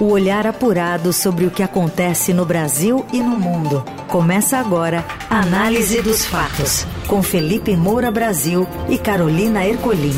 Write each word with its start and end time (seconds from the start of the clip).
O 0.00 0.12
olhar 0.12 0.46
apurado 0.46 1.12
sobre 1.12 1.44
o 1.44 1.50
que 1.50 1.62
acontece 1.62 2.32
no 2.32 2.46
Brasil 2.46 3.04
e 3.12 3.18
no 3.18 3.38
mundo. 3.38 3.84
Começa 4.08 4.56
agora 4.56 5.04
a 5.28 5.40
Análise 5.40 6.00
dos 6.00 6.24
Fatos, 6.24 6.86
com 7.06 7.22
Felipe 7.22 7.76
Moura 7.76 8.10
Brasil 8.10 8.66
e 8.88 8.96
Carolina 8.96 9.62
Ercolim. 9.62 10.14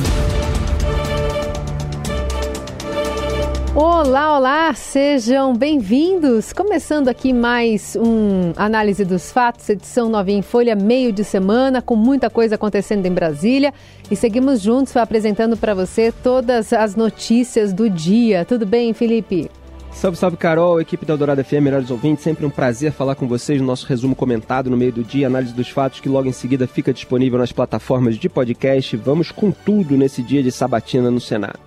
Olá, 3.75 4.37
olá, 4.37 4.73
sejam 4.73 5.53
bem-vindos. 5.53 6.53
Começando 6.53 7.09
aqui 7.09 7.33
mais 7.33 7.97
um 7.97 8.53
Análise 8.55 9.05
dos 9.05 9.33
Fatos, 9.33 9.69
edição 9.69 10.09
novinha 10.09 10.39
em 10.39 10.43
folha, 10.43 10.77
meio 10.77 11.11
de 11.11 11.25
semana, 11.25 11.83
com 11.83 11.97
muita 11.97 12.31
coisa 12.31 12.55
acontecendo 12.55 13.05
em 13.07 13.13
Brasília. 13.13 13.75
E 14.09 14.15
seguimos 14.15 14.61
juntos 14.61 14.97
apresentando 14.97 15.57
para 15.57 15.75
você 15.75 16.13
todas 16.23 16.73
as 16.73 16.95
notícias 16.95 17.73
do 17.73 17.91
dia. 17.91 18.45
Tudo 18.45 18.65
bem, 18.65 18.95
Felipe? 18.95 19.51
Salve, 19.93 20.17
salve, 20.17 20.37
Carol, 20.37 20.81
equipe 20.81 21.07
da 21.07 21.15
Dourada 21.15 21.45
FM, 21.45 21.63
melhores 21.63 21.91
ouvintes. 21.91 22.25
Sempre 22.25 22.45
um 22.45 22.51
prazer 22.51 22.93
falar 22.93 23.15
com 23.15 23.29
vocês 23.29 23.61
no 23.61 23.67
nosso 23.67 23.87
resumo 23.87 24.17
comentado 24.17 24.69
no 24.69 24.77
meio 24.77 24.93
do 24.93 25.05
dia, 25.05 25.29
análise 25.29 25.55
dos 25.55 25.69
fatos 25.69 26.01
que 26.01 26.09
logo 26.09 26.29
em 26.29 26.33
seguida 26.33 26.67
fica 26.67 26.93
disponível 26.93 27.39
nas 27.39 27.53
plataformas 27.53 28.17
de 28.17 28.29
podcast. 28.29 28.97
Vamos 28.97 29.31
com 29.31 29.53
tudo 29.53 29.97
nesse 29.97 30.23
dia 30.23 30.43
de 30.43 30.51
sabatina 30.51 31.11
no 31.11 31.21
Senado. 31.21 31.61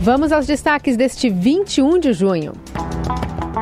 Vamos 0.00 0.32
aos 0.32 0.46
destaques 0.46 0.96
deste 0.96 1.30
21 1.30 1.98
de 1.98 2.12
junho. 2.12 2.52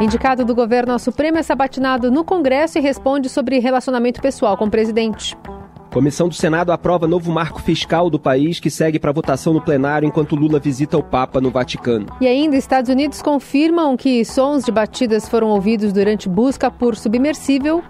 Indicado 0.00 0.44
do 0.44 0.54
governo 0.54 0.94
ao 0.94 0.98
Supremo 0.98 1.38
é 1.38 1.42
sabatinado 1.42 2.10
no 2.10 2.24
Congresso 2.24 2.78
e 2.78 2.80
responde 2.80 3.28
sobre 3.28 3.60
relacionamento 3.60 4.20
pessoal 4.20 4.56
com 4.56 4.64
o 4.64 4.70
presidente. 4.70 5.36
Comissão 5.92 6.26
do 6.26 6.34
Senado 6.34 6.72
aprova 6.72 7.06
novo 7.06 7.30
marco 7.30 7.60
fiscal 7.60 8.08
do 8.08 8.18
país 8.18 8.58
que 8.58 8.70
segue 8.70 8.98
para 8.98 9.12
votação 9.12 9.52
no 9.52 9.60
plenário 9.60 10.06
enquanto 10.06 10.34
Lula 10.34 10.58
visita 10.58 10.96
o 10.96 11.02
Papa 11.02 11.38
no 11.38 11.50
Vaticano. 11.50 12.06
E 12.18 12.26
ainda, 12.26 12.56
Estados 12.56 12.90
Unidos 12.90 13.20
confirmam 13.20 13.94
que 13.94 14.24
sons 14.24 14.64
de 14.64 14.72
batidas 14.72 15.28
foram 15.28 15.48
ouvidos 15.48 15.92
durante 15.92 16.28
busca 16.28 16.70
por 16.70 16.96
submersível 16.96 17.82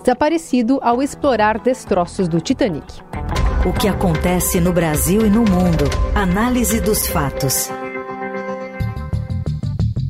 desaparecido 0.00 0.78
ao 0.80 1.02
explorar 1.02 1.58
destroços 1.58 2.28
do 2.28 2.40
Titanic. 2.40 3.00
O 3.66 3.72
que 3.72 3.88
acontece 3.88 4.60
no 4.60 4.72
Brasil 4.72 5.26
e 5.26 5.28
no 5.28 5.40
mundo. 5.40 5.84
Análise 6.14 6.80
dos 6.80 7.06
fatos. 7.06 7.70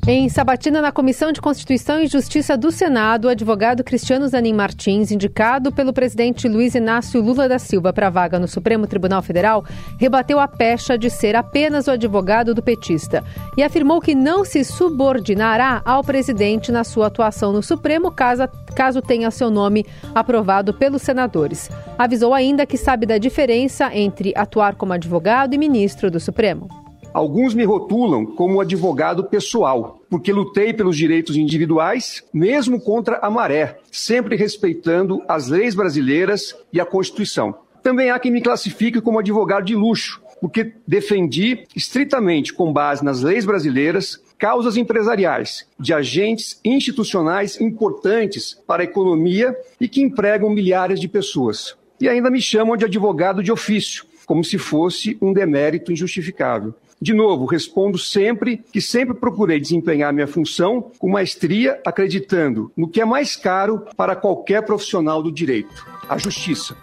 Em 0.06 0.30
Sabatina, 0.30 0.80
na 0.80 0.90
Comissão 0.90 1.30
de 1.30 1.42
Constituição 1.42 2.00
e 2.00 2.06
Justiça 2.06 2.56
do 2.56 2.72
Senado, 2.72 3.26
o 3.26 3.28
advogado 3.28 3.84
Cristiano 3.84 4.26
Zanin 4.26 4.54
Martins, 4.54 5.12
indicado 5.12 5.70
pelo 5.70 5.92
presidente 5.92 6.48
Luiz 6.48 6.74
Inácio 6.74 7.20
Lula 7.20 7.46
da 7.46 7.58
Silva 7.58 7.92
para 7.92 8.06
a 8.06 8.10
vaga 8.10 8.38
no 8.38 8.48
Supremo 8.48 8.86
Tribunal 8.86 9.20
Federal, 9.20 9.62
rebateu 9.98 10.40
a 10.40 10.48
pecha 10.48 10.96
de 10.96 11.10
ser 11.10 11.36
apenas 11.36 11.86
o 11.86 11.90
advogado 11.90 12.54
do 12.54 12.62
petista 12.62 13.22
e 13.58 13.62
afirmou 13.62 14.00
que 14.00 14.14
não 14.14 14.42
se 14.42 14.64
subordinará 14.64 15.82
ao 15.84 16.02
presidente 16.02 16.72
na 16.72 16.82
sua 16.82 17.08
atuação 17.08 17.52
no 17.52 17.62
Supremo 17.62 18.10
caso, 18.10 18.48
caso 18.74 19.02
tenha 19.02 19.30
seu 19.30 19.50
nome 19.50 19.84
aprovado 20.14 20.72
pelos 20.72 21.02
senadores. 21.02 21.70
Avisou 21.98 22.32
ainda 22.32 22.64
que 22.64 22.78
sabe 22.78 23.04
da 23.04 23.18
diferença 23.18 23.94
entre 23.94 24.32
atuar 24.34 24.76
como 24.76 24.94
advogado 24.94 25.52
e 25.52 25.58
ministro 25.58 26.10
do 26.10 26.18
Supremo. 26.18 26.79
Alguns 27.12 27.54
me 27.54 27.64
rotulam 27.64 28.24
como 28.24 28.60
advogado 28.60 29.24
pessoal, 29.24 30.00
porque 30.08 30.32
lutei 30.32 30.72
pelos 30.72 30.96
direitos 30.96 31.36
individuais, 31.36 32.22
mesmo 32.32 32.80
contra 32.80 33.18
a 33.18 33.28
maré, 33.28 33.78
sempre 33.90 34.36
respeitando 34.36 35.20
as 35.26 35.48
leis 35.48 35.74
brasileiras 35.74 36.56
e 36.72 36.80
a 36.80 36.86
Constituição. 36.86 37.54
Também 37.82 38.10
há 38.10 38.18
quem 38.18 38.30
me 38.30 38.40
classifique 38.40 39.00
como 39.00 39.18
advogado 39.18 39.64
de 39.64 39.74
luxo, 39.74 40.22
porque 40.40 40.72
defendi 40.86 41.66
estritamente, 41.74 42.54
com 42.54 42.72
base 42.72 43.04
nas 43.04 43.22
leis 43.22 43.44
brasileiras, 43.44 44.22
causas 44.38 44.76
empresariais 44.76 45.66
de 45.78 45.92
agentes 45.92 46.60
institucionais 46.64 47.60
importantes 47.60 48.56
para 48.66 48.82
a 48.82 48.84
economia 48.84 49.54
e 49.80 49.88
que 49.88 50.00
empregam 50.00 50.48
milhares 50.48 51.00
de 51.00 51.08
pessoas. 51.08 51.76
E 52.00 52.08
ainda 52.08 52.30
me 52.30 52.40
chamam 52.40 52.76
de 52.76 52.84
advogado 52.84 53.42
de 53.42 53.50
ofício, 53.50 54.04
como 54.24 54.44
se 54.44 54.58
fosse 54.58 55.18
um 55.20 55.32
demérito 55.32 55.90
injustificável. 55.90 56.72
De 57.00 57.14
novo, 57.14 57.46
respondo 57.46 57.96
sempre 57.96 58.58
que 58.58 58.80
sempre 58.80 59.14
procurei 59.14 59.58
desempenhar 59.58 60.12
minha 60.12 60.26
função 60.26 60.90
com 60.98 61.08
maestria, 61.08 61.80
acreditando 61.86 62.70
no 62.76 62.88
que 62.88 63.00
é 63.00 63.04
mais 63.06 63.36
caro 63.36 63.86
para 63.96 64.14
qualquer 64.14 64.62
profissional 64.62 65.22
do 65.22 65.32
direito: 65.32 65.86
a 66.08 66.18
justiça. 66.18 66.76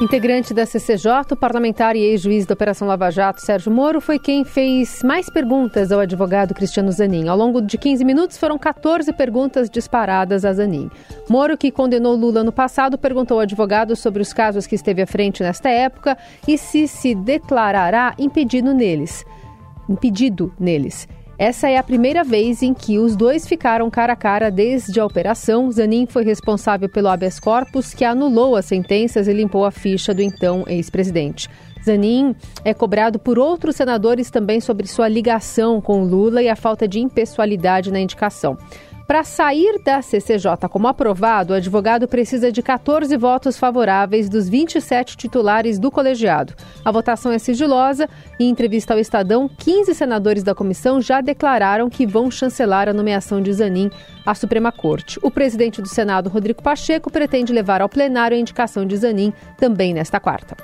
Integrante 0.00 0.54
da 0.54 0.64
CCJ, 0.64 1.10
o 1.32 1.36
parlamentar 1.36 1.94
e 1.94 2.00
ex-juiz 2.00 2.46
da 2.46 2.54
Operação 2.54 2.88
Lava 2.88 3.10
Jato, 3.10 3.42
Sérgio 3.42 3.70
Moro, 3.70 4.00
foi 4.00 4.18
quem 4.18 4.46
fez 4.46 5.02
mais 5.02 5.28
perguntas 5.28 5.92
ao 5.92 6.00
advogado 6.00 6.54
Cristiano 6.54 6.90
Zanin. 6.90 7.28
Ao 7.28 7.36
longo 7.36 7.60
de 7.60 7.76
15 7.76 8.02
minutos, 8.02 8.38
foram 8.38 8.56
14 8.56 9.12
perguntas 9.12 9.68
disparadas 9.68 10.42
a 10.42 10.54
Zanin. 10.54 10.90
Moro, 11.28 11.54
que 11.54 11.70
condenou 11.70 12.16
Lula 12.16 12.42
no 12.42 12.50
passado, 12.50 12.96
perguntou 12.96 13.36
ao 13.36 13.42
advogado 13.42 13.94
sobre 13.94 14.22
os 14.22 14.32
casos 14.32 14.66
que 14.66 14.74
esteve 14.74 15.02
à 15.02 15.06
frente 15.06 15.42
nesta 15.42 15.68
época 15.68 16.16
e 16.48 16.56
se 16.56 16.88
se 16.88 17.14
declarará 17.14 18.14
impedido 18.18 18.72
neles. 18.72 19.22
Impedido 19.86 20.50
neles. 20.58 21.06
Essa 21.40 21.70
é 21.70 21.78
a 21.78 21.82
primeira 21.82 22.22
vez 22.22 22.62
em 22.62 22.74
que 22.74 22.98
os 22.98 23.16
dois 23.16 23.48
ficaram 23.48 23.88
cara 23.88 24.12
a 24.12 24.16
cara 24.16 24.50
desde 24.50 25.00
a 25.00 25.06
operação. 25.06 25.72
Zanin 25.72 26.04
foi 26.04 26.22
responsável 26.22 26.86
pelo 26.86 27.08
habeas 27.08 27.40
corpus, 27.40 27.94
que 27.94 28.04
anulou 28.04 28.56
as 28.56 28.66
sentenças 28.66 29.26
e 29.26 29.32
limpou 29.32 29.64
a 29.64 29.70
ficha 29.70 30.12
do 30.12 30.20
então 30.20 30.64
ex-presidente. 30.68 31.48
Zanin 31.82 32.36
é 32.62 32.74
cobrado 32.74 33.18
por 33.18 33.38
outros 33.38 33.74
senadores 33.74 34.30
também 34.30 34.60
sobre 34.60 34.86
sua 34.86 35.08
ligação 35.08 35.80
com 35.80 36.04
Lula 36.04 36.42
e 36.42 36.48
a 36.50 36.54
falta 36.54 36.86
de 36.86 37.00
impessoalidade 37.00 37.90
na 37.90 38.00
indicação. 38.00 38.58
Para 39.10 39.24
sair 39.24 39.80
da 39.82 40.00
CCJ 40.00 40.68
como 40.70 40.86
aprovado, 40.86 41.52
o 41.52 41.56
advogado 41.56 42.06
precisa 42.06 42.52
de 42.52 42.62
14 42.62 43.16
votos 43.16 43.58
favoráveis 43.58 44.28
dos 44.28 44.48
27 44.48 45.16
titulares 45.16 45.80
do 45.80 45.90
colegiado. 45.90 46.54
A 46.84 46.92
votação 46.92 47.32
é 47.32 47.38
sigilosa 47.40 48.08
e, 48.38 48.44
em 48.44 48.50
entrevista 48.50 48.94
ao 48.94 49.00
Estadão, 49.00 49.48
15 49.48 49.96
senadores 49.96 50.44
da 50.44 50.54
comissão 50.54 51.00
já 51.00 51.20
declararam 51.20 51.90
que 51.90 52.06
vão 52.06 52.30
chancelar 52.30 52.88
a 52.88 52.92
nomeação 52.92 53.42
de 53.42 53.52
Zanin 53.52 53.90
à 54.24 54.32
Suprema 54.32 54.70
Corte. 54.70 55.18
O 55.24 55.28
presidente 55.28 55.82
do 55.82 55.88
Senado, 55.88 56.30
Rodrigo 56.30 56.62
Pacheco, 56.62 57.10
pretende 57.10 57.52
levar 57.52 57.82
ao 57.82 57.88
plenário 57.88 58.36
a 58.36 58.40
indicação 58.40 58.86
de 58.86 58.96
Zanin 58.96 59.32
também 59.58 59.92
nesta 59.92 60.20
quarta. 60.20 60.56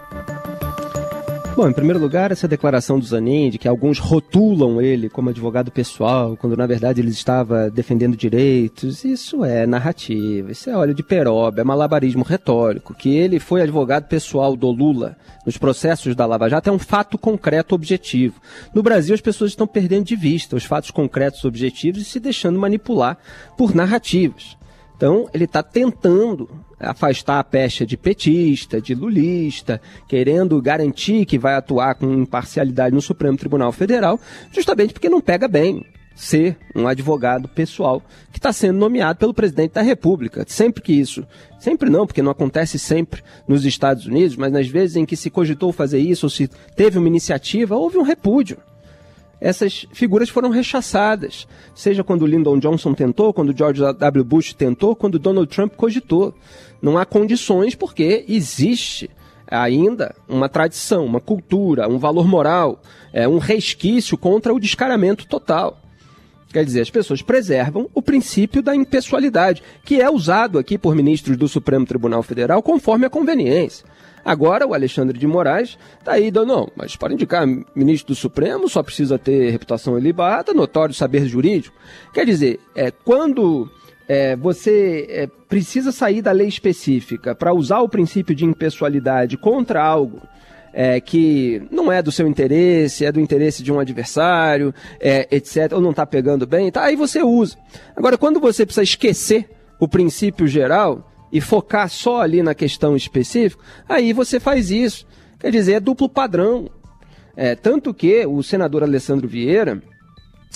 Bom, 1.56 1.70
em 1.70 1.72
primeiro 1.72 1.98
lugar, 1.98 2.32
essa 2.32 2.46
declaração 2.46 2.98
do 2.98 3.06
Zanin 3.06 3.48
de 3.48 3.56
que 3.56 3.66
alguns 3.66 3.98
rotulam 3.98 4.78
ele 4.78 5.08
como 5.08 5.30
advogado 5.30 5.70
pessoal, 5.70 6.36
quando 6.36 6.54
na 6.54 6.66
verdade 6.66 7.00
ele 7.00 7.08
estava 7.08 7.70
defendendo 7.70 8.14
direitos, 8.14 9.06
isso 9.06 9.42
é 9.42 9.66
narrativa, 9.66 10.52
isso 10.52 10.68
é 10.68 10.76
óleo 10.76 10.92
de 10.92 11.02
peroba, 11.02 11.62
é 11.62 11.64
malabarismo 11.64 12.22
retórico. 12.22 12.92
Que 12.92 13.16
ele 13.16 13.40
foi 13.40 13.62
advogado 13.62 14.06
pessoal 14.06 14.54
do 14.54 14.70
Lula 14.70 15.16
nos 15.46 15.56
processos 15.56 16.14
da 16.14 16.26
Lava 16.26 16.50
Jato 16.50 16.68
é 16.68 16.72
um 16.72 16.78
fato 16.78 17.16
concreto 17.16 17.74
objetivo. 17.74 18.38
No 18.74 18.82
Brasil, 18.82 19.14
as 19.14 19.22
pessoas 19.22 19.52
estão 19.52 19.66
perdendo 19.66 20.04
de 20.04 20.14
vista 20.14 20.56
os 20.56 20.64
fatos 20.66 20.90
concretos 20.90 21.42
objetivos 21.46 22.02
e 22.02 22.04
se 22.04 22.20
deixando 22.20 22.58
manipular 22.58 23.16
por 23.56 23.74
narrativas. 23.74 24.58
Então, 24.96 25.28
ele 25.34 25.44
está 25.44 25.62
tentando 25.62 26.48
afastar 26.80 27.38
a 27.38 27.44
pecha 27.44 27.86
de 27.86 27.96
petista, 27.96 28.80
de 28.80 28.94
lulista, 28.94 29.80
querendo 30.08 30.60
garantir 30.60 31.24
que 31.24 31.38
vai 31.38 31.54
atuar 31.54 31.94
com 31.94 32.12
imparcialidade 32.12 32.94
no 32.94 33.02
Supremo 33.02 33.36
Tribunal 33.36 33.72
Federal, 33.72 34.18
justamente 34.52 34.92
porque 34.92 35.08
não 35.08 35.20
pega 35.20 35.48
bem 35.48 35.84
ser 36.14 36.56
um 36.74 36.88
advogado 36.88 37.46
pessoal 37.46 38.02
que 38.32 38.38
está 38.38 38.50
sendo 38.50 38.78
nomeado 38.78 39.18
pelo 39.18 39.34
presidente 39.34 39.72
da 39.72 39.82
República. 39.82 40.44
Sempre 40.48 40.82
que 40.82 40.94
isso, 40.94 41.26
sempre 41.58 41.90
não, 41.90 42.06
porque 42.06 42.22
não 42.22 42.30
acontece 42.32 42.78
sempre 42.78 43.22
nos 43.46 43.66
Estados 43.66 44.06
Unidos, 44.06 44.34
mas 44.34 44.50
nas 44.50 44.66
vezes 44.66 44.96
em 44.96 45.04
que 45.04 45.16
se 45.16 45.28
cogitou 45.28 45.72
fazer 45.72 45.98
isso 45.98 46.24
ou 46.24 46.30
se 46.30 46.48
teve 46.74 46.98
uma 46.98 47.08
iniciativa, 47.08 47.76
houve 47.76 47.98
um 47.98 48.02
repúdio 48.02 48.56
essas 49.40 49.86
figuras 49.92 50.28
foram 50.28 50.50
rechaçadas, 50.50 51.46
seja 51.74 52.02
quando 52.02 52.26
Lyndon 52.26 52.58
Johnson 52.58 52.94
tentou, 52.94 53.32
quando 53.32 53.56
George 53.56 53.80
W. 53.80 54.24
Bush 54.24 54.54
tentou, 54.54 54.96
quando 54.96 55.18
Donald 55.18 55.48
Trump 55.48 55.74
cogitou. 55.74 56.34
Não 56.80 56.96
há 56.96 57.04
condições 57.04 57.74
porque 57.74 58.24
existe 58.28 59.10
ainda 59.46 60.14
uma 60.28 60.48
tradição, 60.48 61.04
uma 61.04 61.20
cultura, 61.20 61.88
um 61.88 61.98
valor 61.98 62.26
moral, 62.26 62.80
é, 63.12 63.28
um 63.28 63.38
resquício 63.38 64.16
contra 64.16 64.52
o 64.52 64.60
descaramento 64.60 65.26
total. 65.26 65.80
Quer 66.52 66.64
dizer, 66.64 66.80
as 66.80 66.90
pessoas 66.90 67.20
preservam 67.20 67.90
o 67.92 68.00
princípio 68.00 68.62
da 68.62 68.74
impessoalidade, 68.74 69.62
que 69.84 70.00
é 70.00 70.10
usado 70.10 70.58
aqui 70.58 70.78
por 70.78 70.94
ministros 70.94 71.36
do 71.36 71.48
Supremo 71.48 71.84
Tribunal 71.84 72.22
Federal 72.22 72.62
conforme 72.62 73.04
a 73.04 73.10
conveniência. 73.10 73.84
Agora 74.26 74.66
o 74.66 74.74
Alexandre 74.74 75.16
de 75.16 75.24
Moraes 75.24 75.78
está 76.00 76.14
aí, 76.14 76.32
não, 76.32 76.68
mas 76.74 76.96
para 76.96 77.12
indicar 77.12 77.46
ministro 77.76 78.12
do 78.12 78.16
Supremo 78.16 78.68
só 78.68 78.82
precisa 78.82 79.16
ter 79.16 79.50
reputação 79.50 79.96
ilibada, 79.96 80.52
notório 80.52 80.92
saber 80.92 81.26
jurídico. 81.26 81.76
Quer 82.12 82.26
dizer, 82.26 82.58
é, 82.74 82.90
quando 82.90 83.70
é, 84.08 84.34
você 84.34 85.06
é, 85.08 85.26
precisa 85.48 85.92
sair 85.92 86.22
da 86.22 86.32
lei 86.32 86.48
específica 86.48 87.36
para 87.36 87.54
usar 87.54 87.78
o 87.78 87.88
princípio 87.88 88.34
de 88.34 88.44
impessoalidade 88.44 89.36
contra 89.36 89.80
algo 89.80 90.20
é, 90.72 91.00
que 91.00 91.62
não 91.70 91.92
é 91.92 92.02
do 92.02 92.10
seu 92.10 92.26
interesse, 92.26 93.04
é 93.04 93.12
do 93.12 93.20
interesse 93.20 93.62
de 93.62 93.72
um 93.72 93.78
adversário, 93.78 94.74
é, 94.98 95.28
etc., 95.30 95.72
ou 95.72 95.80
não 95.80 95.90
está 95.90 96.04
pegando 96.04 96.48
bem, 96.48 96.72
tá, 96.72 96.82
aí 96.82 96.96
você 96.96 97.22
usa. 97.22 97.56
Agora, 97.94 98.18
quando 98.18 98.40
você 98.40 98.66
precisa 98.66 98.82
esquecer 98.82 99.48
o 99.78 99.86
princípio 99.86 100.48
geral 100.48 101.12
e 101.32 101.40
focar 101.40 101.88
só 101.88 102.20
ali 102.20 102.42
na 102.42 102.54
questão 102.54 102.96
específica, 102.96 103.62
aí 103.88 104.12
você 104.12 104.38
faz 104.38 104.70
isso. 104.70 105.06
Quer 105.38 105.50
dizer, 105.50 105.74
é 105.74 105.80
duplo 105.80 106.08
padrão. 106.08 106.70
É, 107.36 107.54
tanto 107.54 107.92
que 107.92 108.24
o 108.26 108.42
senador 108.42 108.82
Alessandro 108.82 109.28
Vieira, 109.28 109.82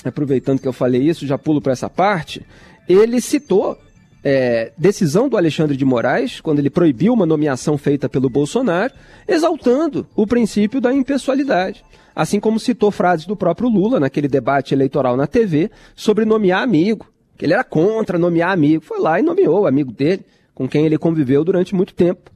aproveitando 0.04 0.60
que 0.60 0.68
eu 0.68 0.72
falei 0.72 1.02
isso, 1.02 1.26
já 1.26 1.36
pulo 1.36 1.60
para 1.60 1.72
essa 1.72 1.90
parte, 1.90 2.44
ele 2.88 3.20
citou 3.20 3.78
é, 4.22 4.72
decisão 4.76 5.28
do 5.28 5.36
Alexandre 5.36 5.76
de 5.76 5.84
Moraes, 5.84 6.40
quando 6.40 6.58
ele 6.58 6.70
proibiu 6.70 7.12
uma 7.12 7.26
nomeação 7.26 7.78
feita 7.78 8.08
pelo 8.08 8.28
Bolsonaro, 8.28 8.92
exaltando 9.26 10.06
o 10.14 10.26
princípio 10.26 10.80
da 10.80 10.92
impessoalidade. 10.92 11.84
Assim 12.14 12.40
como 12.40 12.58
citou 12.58 12.90
frases 12.90 13.26
do 13.26 13.36
próprio 13.36 13.68
Lula 13.68 14.00
naquele 14.00 14.28
debate 14.28 14.74
eleitoral 14.74 15.16
na 15.16 15.26
TV 15.26 15.70
sobre 15.94 16.24
nomear 16.24 16.62
amigo, 16.62 17.06
que 17.36 17.46
ele 17.46 17.54
era 17.54 17.64
contra 17.64 18.18
nomear 18.18 18.52
amigo. 18.52 18.84
Foi 18.84 19.00
lá 19.00 19.18
e 19.18 19.22
nomeou 19.22 19.62
o 19.62 19.66
amigo 19.66 19.92
dele, 19.92 20.24
com 20.60 20.68
quem 20.68 20.84
ele 20.84 20.98
conviveu 20.98 21.42
durante 21.42 21.74
muito 21.74 21.94
tempo. 21.94 22.30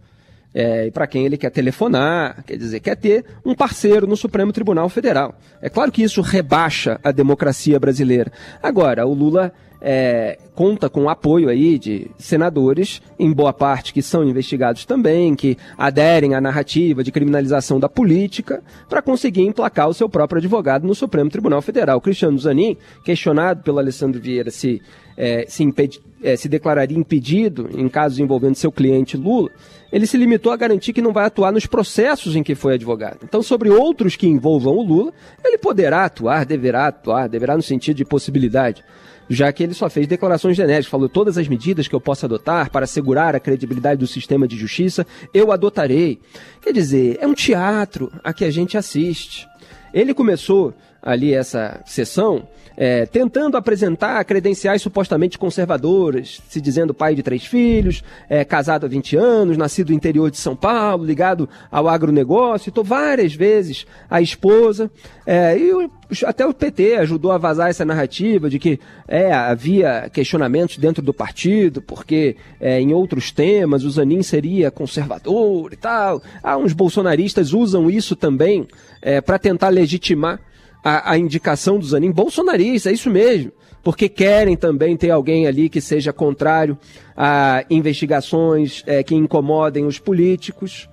É, 0.55 0.87
e 0.87 0.91
para 0.91 1.07
quem 1.07 1.27
ele 1.27 1.37
quer 1.37 1.51
telefonar, 1.51 2.43
quer 2.47 2.57
dizer, 2.57 2.81
quer 2.81 2.97
ter 2.97 3.23
um 3.45 3.55
parceiro 3.55 4.07
no 4.07 4.17
Supremo 4.17 4.51
Tribunal 4.51 4.89
Federal. 4.89 5.39
É 5.61 5.69
claro 5.69 5.93
que 5.93 6.03
isso 6.03 6.23
rebaixa 6.23 6.99
a 7.05 7.13
democracia 7.13 7.79
brasileira. 7.79 8.33
Agora, 8.63 9.07
o 9.07 9.13
Lula 9.13 9.53
é, 9.87 10.39
conta 10.55 10.89
com 10.89 11.03
o 11.03 11.09
apoio 11.11 11.51
aí 11.51 11.79
de 11.79 12.11
senadores, 12.17 13.03
em 13.19 13.31
boa 13.31 13.53
parte 13.53 13.93
que 13.93 14.01
são 14.01 14.25
investigados 14.25 14.87
também, 14.87 15.35
que 15.35 15.59
aderem 15.77 16.35
à 16.35 16.41
narrativa 16.41 17.05
de 17.05 17.13
criminalização 17.13 17.79
da 17.79 17.87
política, 17.87 18.63
para 18.89 19.03
conseguir 19.03 19.43
emplacar 19.43 19.87
o 19.87 19.93
seu 19.93 20.09
próprio 20.09 20.39
advogado 20.39 20.87
no 20.87 20.95
Supremo 20.95 21.29
Tribunal 21.29 21.61
Federal. 21.61 22.01
Cristiano 22.01 22.39
Zanin, 22.39 22.79
questionado 23.05 23.63
pelo 23.63 23.79
Alessandro 23.79 24.19
Vieira 24.19 24.51
se, 24.51 24.81
é, 25.19 25.45
se, 25.47 25.63
impedi, 25.63 26.01
é, 26.23 26.35
se 26.35 26.49
declararia 26.49 26.97
impedido 26.97 27.69
em 27.75 27.87
casos 27.87 28.19
envolvendo 28.19 28.55
seu 28.55 28.73
cliente 28.73 29.19
Lula, 29.19 29.51
ele 29.93 30.07
se 30.07 30.17
limitou 30.17 30.51
a 30.51 30.57
garantir 30.57 30.95
que 30.95 31.03
não 31.03 31.13
vai 31.13 31.27
atuar 31.27 31.53
nos 31.53 31.67
processos 31.67 32.35
em 32.35 32.43
que 32.43 32.55
foi 32.55 32.75
advogado. 32.75 33.19
Então, 33.23 33.43
sobre 33.43 33.69
outros 33.69 34.17
que 34.17 34.27
envolvam 34.27 34.75
o 34.79 34.83
Lula, 34.83 35.13
ele 35.45 35.59
poderá 35.59 36.07
atuar, 36.07 36.47
deverá 36.47 36.87
atuar, 36.87 37.29
deverá 37.29 37.55
no 37.55 37.63
sentido 37.63 37.99
de 37.99 38.05
possibilidade 38.07 38.83
já 39.29 39.53
que 39.53 39.63
ele 39.63 39.75
só 39.75 39.89
fez 39.89 40.07
declarações 40.07 40.57
genéricas, 40.57 40.87
falou 40.87 41.09
todas 41.09 41.39
as 41.39 41.49
medidas 41.49 41.89
que 41.89 41.95
eu 41.95 42.01
posso 42.01 42.27
adotar 42.27 42.71
para 42.71 42.85
assegurar 42.85 43.35
a 43.35 43.41
credibilidade 43.41 44.01
do 44.01 44.07
sistema 44.07 44.47
de 44.47 44.57
justiça, 44.57 45.07
eu 45.33 45.51
adotarei. 45.51 46.21
Quer 46.61 46.73
dizer, 46.73 47.19
é 47.21 47.27
um 47.27 47.35
teatro 47.35 48.13
a 48.23 48.33
que 48.33 48.45
a 48.45 48.51
gente 48.51 48.77
assiste. 48.77 49.49
Ele 49.93 50.13
começou 50.13 50.75
ali 51.03 51.33
essa 51.33 51.81
sessão 51.85 52.49
é, 52.77 53.07
tentando 53.07 53.57
apresentar 53.57 54.25
credenciais 54.25 54.83
supostamente 54.83 55.39
conservadoras, 55.39 56.41
se 56.49 56.61
dizendo 56.61 56.95
pai 56.95 57.15
de 57.15 57.23
três 57.23 57.45
filhos, 57.45 58.03
é, 58.29 58.45
casado 58.45 58.87
há 58.87 58.89
20 58.89 59.17
anos, 59.17 59.57
nascido 59.57 59.91
no 59.91 59.95
interior 59.95 60.31
de 60.31 60.39
São 60.39 60.57
Paulo, 60.57 61.05
ligado 61.05 61.49
ao 61.71 61.89
agronegócio, 61.89 62.67
citou 62.67 62.85
várias 62.85 63.35
vezes 63.35 63.87
a 64.11 64.21
esposa, 64.21 64.91
é, 65.27 65.59
e 65.59 65.73
o, 65.73 65.91
até 66.27 66.47
o 66.47 66.53
PT 66.53 66.97
ajudou 66.97 67.33
a 67.33 67.39
vazar 67.39 67.71
essa 67.71 67.85
narrativa 67.85 68.51
de 68.51 68.59
que 68.59 68.79
é, 69.09 69.33
havia 69.33 70.11
questionamentos 70.13 70.77
dentro 70.79 71.03
do 71.03 71.15
partido, 71.15 71.81
porque 71.81 72.37
é, 72.61 72.81
em 72.81 72.93
outros 72.93 73.31
temas 73.33 73.85
o 73.85 73.91
Zanin 73.91 74.23
seria 74.23 74.71
conservador 74.71 75.73
e 75.73 75.77
tal. 75.77 76.23
Ah, 76.43 76.57
uns 76.57 76.73
bolsonaristas 76.73 77.53
usam 77.53 77.91
isso 77.91 78.15
também 78.15 78.67
é, 79.01 79.21
para 79.21 79.39
tentar 79.39 79.69
legitimar 79.69 80.41
a, 80.85 81.13
a 81.13 81.19
indicação 81.19 81.79
do 81.79 81.87
Zanin 81.87 82.13
bolsonarista, 82.13 82.91
é 82.91 82.93
isso 82.93 83.09
mesmo. 83.09 83.51
Porque 83.83 84.09
querem 84.09 84.57
também 84.57 84.97
ter 84.97 85.11
alguém 85.11 85.47
ali 85.47 85.69
que 85.69 85.81
seja 85.81 86.13
contrário 86.13 86.79
a 87.17 87.65
investigações 87.71 88.83
é, 88.87 89.03
que 89.03 89.15
incomodem 89.15 89.87
os 89.87 89.99
políticos. 89.99 90.89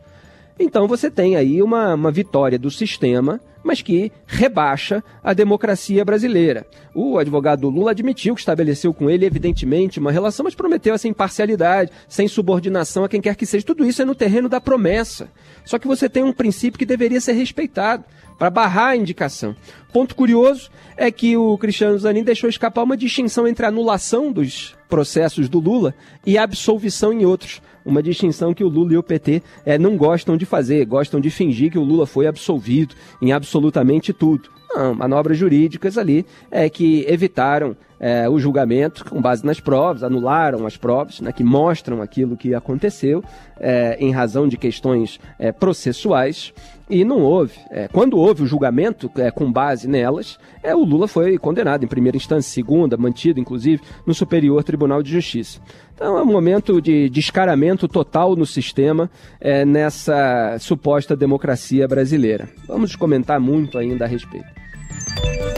Então 0.57 0.87
você 0.87 1.09
tem 1.09 1.35
aí 1.35 1.61
uma, 1.61 1.93
uma 1.93 2.11
vitória 2.11 2.59
do 2.59 2.69
sistema, 2.69 3.39
mas 3.63 3.81
que 3.81 4.11
rebaixa 4.27 5.03
a 5.23 5.33
democracia 5.33 6.03
brasileira. 6.03 6.65
O 6.93 7.17
advogado 7.17 7.69
Lula 7.69 7.91
admitiu 7.91 8.35
que 8.35 8.41
estabeleceu 8.41 8.93
com 8.93 9.09
ele, 9.09 9.25
evidentemente, 9.25 9.99
uma 9.99 10.11
relação, 10.11 10.43
mas 10.43 10.55
prometeu 10.55 10.93
essa 10.93 11.07
imparcialidade, 11.07 11.91
sem 12.07 12.27
subordinação 12.27 13.03
a 13.03 13.09
quem 13.09 13.21
quer 13.21 13.35
que 13.35 13.45
seja. 13.45 13.65
Tudo 13.65 13.85
isso 13.85 14.01
é 14.01 14.05
no 14.05 14.15
terreno 14.15 14.49
da 14.49 14.59
promessa. 14.59 15.29
Só 15.63 15.79
que 15.79 15.87
você 15.87 16.09
tem 16.09 16.23
um 16.23 16.33
princípio 16.33 16.77
que 16.77 16.85
deveria 16.85 17.21
ser 17.21 17.33
respeitado 17.33 18.03
para 18.41 18.49
barrar 18.49 18.87
a 18.87 18.95
indicação. 18.95 19.55
Ponto 19.93 20.15
curioso 20.15 20.71
é 20.97 21.11
que 21.11 21.37
o 21.37 21.55
Cristiano 21.59 21.99
Zanin 21.99 22.23
deixou 22.23 22.49
escapar 22.49 22.81
uma 22.81 22.97
distinção 22.97 23.47
entre 23.47 23.67
anulação 23.67 24.31
dos 24.31 24.75
processos 24.89 25.47
do 25.47 25.59
Lula 25.59 25.93
e 26.25 26.39
absolvição 26.39 27.13
em 27.13 27.23
outros. 27.23 27.61
Uma 27.85 28.01
distinção 28.01 28.51
que 28.51 28.63
o 28.63 28.67
Lula 28.67 28.93
e 28.93 28.97
o 28.97 29.03
PT 29.03 29.43
é, 29.63 29.75
eh, 29.75 29.77
não 29.77 29.95
gostam 29.95 30.35
de 30.35 30.47
fazer, 30.47 30.83
gostam 30.85 31.19
de 31.19 31.29
fingir 31.29 31.71
que 31.71 31.77
o 31.77 31.83
Lula 31.83 32.07
foi 32.07 32.25
absolvido 32.25 32.95
em 33.21 33.31
absolutamente 33.31 34.11
tudo. 34.11 34.49
Não, 34.73 34.95
manobras 34.95 35.37
jurídicas 35.37 35.95
ali 35.95 36.25
é 36.49 36.67
que 36.67 37.05
evitaram 37.07 37.77
é, 38.01 38.27
o 38.27 38.39
julgamento 38.39 39.05
com 39.05 39.21
base 39.21 39.45
nas 39.45 39.59
provas, 39.59 40.01
anularam 40.01 40.65
as 40.65 40.75
provas 40.75 41.21
né, 41.21 41.31
que 41.31 41.43
mostram 41.43 42.01
aquilo 42.01 42.35
que 42.35 42.55
aconteceu 42.55 43.23
é, 43.59 43.95
em 43.99 44.11
razão 44.11 44.47
de 44.47 44.57
questões 44.57 45.19
é, 45.37 45.51
processuais 45.51 46.51
e 46.89 47.05
não 47.05 47.21
houve. 47.21 47.53
É, 47.69 47.87
quando 47.87 48.17
houve 48.17 48.41
o 48.41 48.47
julgamento 48.47 49.09
é, 49.15 49.29
com 49.29 49.51
base 49.51 49.87
nelas, 49.87 50.39
é, 50.63 50.75
o 50.75 50.83
Lula 50.83 51.07
foi 51.07 51.37
condenado 51.37 51.85
em 51.85 51.87
primeira 51.87 52.17
instância, 52.17 52.51
segunda, 52.51 52.97
mantido 52.97 53.39
inclusive 53.39 53.83
no 54.05 54.15
Superior 54.15 54.63
Tribunal 54.63 55.03
de 55.03 55.11
Justiça. 55.11 55.61
Então 55.93 56.17
é 56.17 56.23
um 56.23 56.25
momento 56.25 56.81
de 56.81 57.07
descaramento 57.07 57.87
total 57.87 58.35
no 58.35 58.47
sistema 58.47 59.11
é, 59.39 59.63
nessa 59.63 60.57
suposta 60.59 61.15
democracia 61.15 61.87
brasileira. 61.87 62.49
Vamos 62.67 62.95
comentar 62.95 63.39
muito 63.39 63.77
ainda 63.77 64.05
a 64.05 64.07
respeito. 64.07 64.60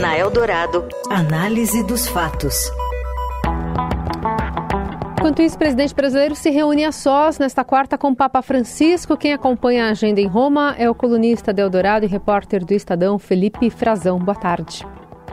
Na 0.04 0.18
Eldorado, 0.18 0.84
análise 1.08 1.82
dos 1.82 2.06
fatos. 2.06 2.70
Enquanto 5.18 5.40
isso, 5.40 5.56
o 5.56 5.58
presidente 5.58 5.94
brasileiro 5.94 6.34
se 6.34 6.50
reúne 6.50 6.84
a 6.84 6.92
sós 6.92 7.38
nesta 7.38 7.64
quarta 7.64 7.96
com 7.96 8.08
o 8.08 8.14
Papa 8.14 8.42
Francisco. 8.42 9.16
Quem 9.16 9.32
acompanha 9.32 9.86
a 9.86 9.92
agenda 9.92 10.20
em 10.20 10.26
Roma 10.26 10.74
é 10.76 10.90
o 10.90 10.94
colunista 10.94 11.54
de 11.54 11.62
Eldorado 11.62 12.04
e 12.04 12.08
repórter 12.08 12.66
do 12.66 12.74
Estadão, 12.74 13.18
Felipe 13.18 13.70
Frazão. 13.70 14.18
Boa 14.18 14.34
tarde. 14.34 14.86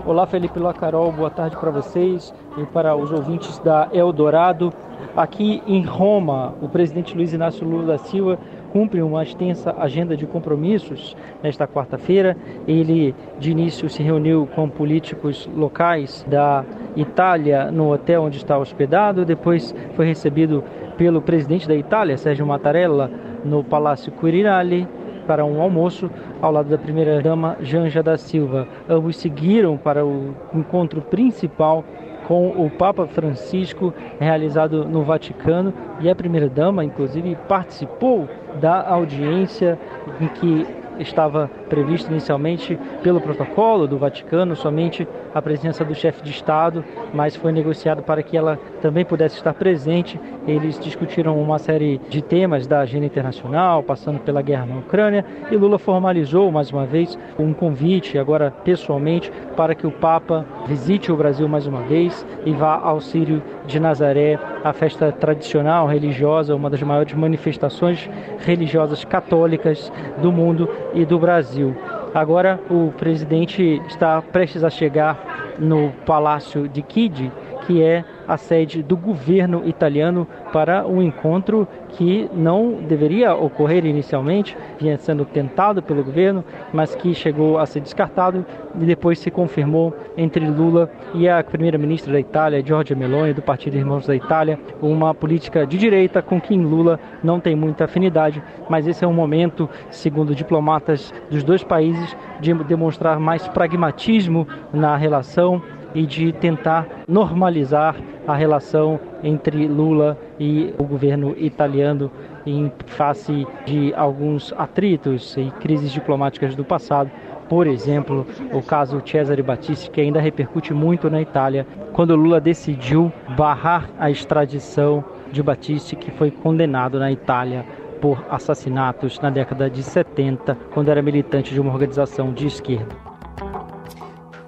Olá, 0.06 0.25
Felipe 0.25 0.57
Olá, 0.57 0.74
Carol. 0.74 1.12
Boa 1.12 1.29
tarde 1.29 1.57
para 1.57 1.69
vocês 1.69 2.33
e 2.57 2.65
para 2.67 2.95
os 2.95 3.12
ouvintes 3.12 3.59
da 3.59 3.89
Eldorado. 3.91 4.72
Aqui 5.17 5.62
em 5.67 5.84
Roma, 5.84 6.55
o 6.62 6.69
presidente 6.69 7.13
Luiz 7.13 7.34
Inácio 7.34 7.67
Lula 7.67 7.88
da 7.88 7.98
Silva 7.98 8.39
cumpre 8.71 9.01
uma 9.01 9.23
extensa 9.23 9.75
agenda 9.77 10.15
de 10.15 10.25
compromissos 10.25 11.15
nesta 11.43 11.67
quarta-feira. 11.67 12.35
Ele, 12.67 13.13
de 13.39 13.51
início, 13.51 13.89
se 13.89 14.01
reuniu 14.01 14.47
com 14.55 14.69
políticos 14.69 15.49
locais 15.55 16.25
da 16.29 16.65
Itália 16.95 17.71
no 17.71 17.91
hotel 17.91 18.23
onde 18.23 18.37
está 18.37 18.57
hospedado, 18.57 19.25
depois 19.25 19.73
foi 19.95 20.05
recebido 20.05 20.63
pelo 20.97 21.21
presidente 21.21 21.67
da 21.67 21.75
Itália, 21.75 22.17
Sérgio 22.17 22.45
Mattarella, 22.45 23.09
no 23.43 23.63
Palácio 23.63 24.11
Quirinale 24.11 24.87
para 25.25 25.45
um 25.45 25.61
almoço 25.61 26.09
ao 26.41 26.51
lado 26.51 26.69
da 26.69 26.77
primeira-dama 26.77 27.57
Janja 27.61 28.03
da 28.03 28.17
Silva. 28.17 28.67
Ambos 28.89 29.17
seguiram 29.17 29.77
para 29.77 30.05
o 30.05 30.35
encontro 30.53 31.01
principal 31.01 31.83
com 32.31 32.47
o 32.47 32.69
Papa 32.69 33.05
Francisco 33.07 33.93
realizado 34.17 34.85
no 34.85 35.03
Vaticano 35.03 35.73
e 36.00 36.09
a 36.09 36.15
primeira-dama, 36.15 36.81
inclusive, 36.81 37.35
participou 37.45 38.25
da 38.61 38.88
audiência 38.88 39.77
em 40.21 40.27
que 40.29 40.65
estava 40.97 41.51
previsto 41.67 42.09
inicialmente 42.09 42.79
pelo 43.03 43.19
protocolo 43.19 43.85
do 43.85 43.97
Vaticano 43.97 44.55
somente 44.55 45.05
a 45.33 45.41
presença 45.41 45.83
do 45.83 45.95
chefe 45.95 46.21
de 46.23 46.31
Estado, 46.31 46.83
mas 47.13 47.35
foi 47.35 47.51
negociado 47.51 48.03
para 48.03 48.23
que 48.23 48.38
ela 48.38 48.59
também 48.81 49.05
pudesse 49.05 49.35
estar 49.35 49.53
presente. 49.53 50.19
Eles 50.47 50.79
discutiram 50.79 51.41
uma 51.41 51.59
série 51.59 52.00
de 52.09 52.21
temas 52.21 52.67
da 52.67 52.79
agenda 52.79 53.05
internacional, 53.05 53.83
passando 53.83 54.19
pela 54.19 54.41
guerra 54.41 54.65
na 54.65 54.77
Ucrânia, 54.77 55.25
e 55.50 55.55
Lula 55.55 55.77
formalizou 55.77 56.51
mais 56.51 56.71
uma 56.71 56.85
vez 56.85 57.17
um 57.38 57.53
convite, 57.53 58.17
agora 58.17 58.51
pessoalmente, 58.63 59.31
para 59.55 59.75
que 59.75 59.88
o 59.88 59.91
Papa 59.91 60.45
visite 60.67 61.11
o 61.11 61.17
Brasil 61.17 61.47
mais 61.47 61.67
uma 61.67 61.81
vez 61.81 62.25
e 62.45 62.51
vá 62.51 62.79
ao 62.79 63.00
Sírio 63.00 63.41
de 63.65 63.79
Nazaré, 63.79 64.39
a 64.63 64.73
festa 64.73 65.11
tradicional 65.11 65.88
religiosa, 65.88 66.55
uma 66.55 66.69
das 66.69 66.81
maiores 66.81 67.13
manifestações 67.13 68.09
religiosas 68.39 69.03
católicas 69.05 69.91
do 70.21 70.31
mundo 70.31 70.69
e 70.93 71.05
do 71.05 71.19
Brasil. 71.19 71.75
Agora 72.13 72.60
o 72.70 72.91
presidente 72.91 73.82
está 73.88 74.22
prestes 74.22 74.63
a 74.63 74.70
chegar 74.70 75.18
no 75.58 75.91
Palácio 76.06 76.68
de 76.68 76.82
Kid, 76.82 77.32
que 77.65 77.82
é 77.82 78.03
a 78.31 78.38
sede 78.38 78.81
do 78.81 78.95
governo 78.95 79.67
italiano 79.67 80.25
para 80.53 80.88
um 80.88 81.01
encontro 81.01 81.67
que 81.89 82.29
não 82.33 82.75
deveria 82.75 83.35
ocorrer 83.35 83.85
inicialmente, 83.85 84.57
vinha 84.79 84.97
sendo 84.97 85.25
tentado 85.25 85.83
pelo 85.83 86.01
governo, 86.01 86.41
mas 86.71 86.95
que 86.95 87.13
chegou 87.13 87.59
a 87.59 87.65
ser 87.65 87.81
descartado 87.81 88.45
e 88.79 88.85
depois 88.85 89.19
se 89.19 89.29
confirmou 89.29 89.93
entre 90.15 90.47
Lula 90.47 90.89
e 91.13 91.27
a 91.27 91.43
primeira-ministra 91.43 92.13
da 92.13 92.21
Itália, 92.21 92.63
Giorgia 92.65 92.95
Meloni, 92.95 93.33
do 93.33 93.41
Partido 93.41 93.75
Irmãos 93.75 94.07
da 94.07 94.15
Itália, 94.15 94.57
uma 94.81 95.13
política 95.13 95.67
de 95.67 95.77
direita 95.77 96.21
com 96.21 96.39
quem 96.39 96.63
Lula 96.63 97.01
não 97.21 97.38
tem 97.38 97.53
muita 97.53 97.83
afinidade, 97.83 98.41
mas 98.69 98.88
esse 98.88 99.03
é 99.03 99.07
um 99.07 99.13
momento, 99.13 99.69
segundo 99.89 100.33
diplomatas 100.33 101.13
dos 101.29 101.43
dois 101.43 101.65
países, 101.65 102.15
de 102.39 102.53
demonstrar 102.63 103.19
mais 103.19 103.45
pragmatismo 103.50 104.47
na 104.71 104.95
relação 104.95 105.61
e 105.93 106.05
de 106.05 106.31
tentar 106.31 106.88
normalizar 107.07 107.95
a 108.31 108.35
relação 108.35 109.00
entre 109.23 109.67
Lula 109.67 110.17
e 110.39 110.73
o 110.77 110.83
governo 110.83 111.35
italiano 111.38 112.11
em 112.45 112.71
face 112.88 113.45
de 113.65 113.93
alguns 113.93 114.53
atritos 114.57 115.35
e 115.38 115.51
crises 115.59 115.91
diplomáticas 115.91 116.55
do 116.55 116.63
passado. 116.63 117.11
Por 117.47 117.67
exemplo, 117.67 118.25
o 118.53 118.61
caso 118.61 119.01
Cesare 119.05 119.43
Battisti, 119.43 119.91
que 119.91 120.00
ainda 120.00 120.21
repercute 120.21 120.73
muito 120.73 121.09
na 121.09 121.21
Itália, 121.21 121.67
quando 121.91 122.15
Lula 122.15 122.39
decidiu 122.39 123.11
barrar 123.35 123.89
a 124.00 124.09
extradição 124.09 125.03
de 125.31 125.43
Battisti, 125.43 125.95
que 125.95 126.11
foi 126.11 126.31
condenado 126.31 126.97
na 126.97 127.11
Itália 127.11 127.65
por 128.00 128.25
assassinatos 128.29 129.19
na 129.19 129.29
década 129.29 129.69
de 129.69 129.83
70, 129.83 130.57
quando 130.73 130.89
era 130.89 131.01
militante 131.01 131.53
de 131.53 131.61
uma 131.61 131.71
organização 131.71 132.33
de 132.33 132.47
esquerda. 132.47 133.00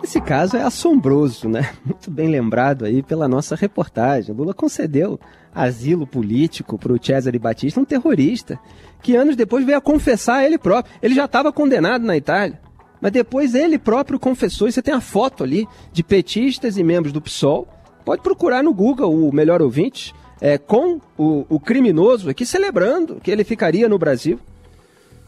Esse 0.03 0.19
caso 0.19 0.57
é 0.57 0.62
assombroso, 0.62 1.48
né? 1.48 1.74
Muito 1.86 2.12
bem 2.12 2.27
lembrado 2.27 2.83
aí 2.83 3.01
pela 3.01 3.25
nossa 3.25 3.55
reportagem. 3.55 4.36
Lula 4.36 4.53
concedeu 4.53 5.17
asilo 5.55 6.05
político 6.05 6.77
para 6.77 6.91
o 6.91 7.03
Cesare 7.03 7.39
Batista, 7.39 7.79
um 7.79 7.86
terrorista, 7.86 8.60
que 9.01 9.15
anos 9.15 9.38
depois 9.38 9.65
veio 9.65 9.77
a 9.77 9.81
confessar 9.81 10.43
ele 10.43 10.57
próprio. 10.57 10.93
Ele 11.01 11.15
já 11.15 11.24
estava 11.24 11.53
condenado 11.53 12.03
na 12.03 12.17
Itália, 12.17 12.60
mas 13.00 13.13
depois 13.13 13.55
ele 13.55 13.79
próprio 13.79 14.19
confessou. 14.19 14.67
E 14.67 14.74
você 14.74 14.81
tem 14.81 14.93
a 14.93 15.00
foto 15.00 15.41
ali 15.41 15.65
de 15.93 16.03
petistas 16.03 16.77
e 16.77 16.83
membros 16.83 17.13
do 17.13 17.22
PSOL. 17.22 17.65
Pode 18.03 18.22
procurar 18.22 18.62
no 18.62 18.74
Google 18.74 19.10
o 19.10 19.33
melhor 19.33 19.62
ouvinte, 19.62 20.13
é, 20.41 20.57
com 20.57 21.00
o, 21.17 21.45
o 21.48 21.60
criminoso 21.62 22.29
aqui 22.29 22.45
celebrando 22.45 23.22
que 23.24 23.31
ele 23.31 23.45
ficaria 23.45 23.88
no 23.88 23.98
Brasil. 23.98 24.38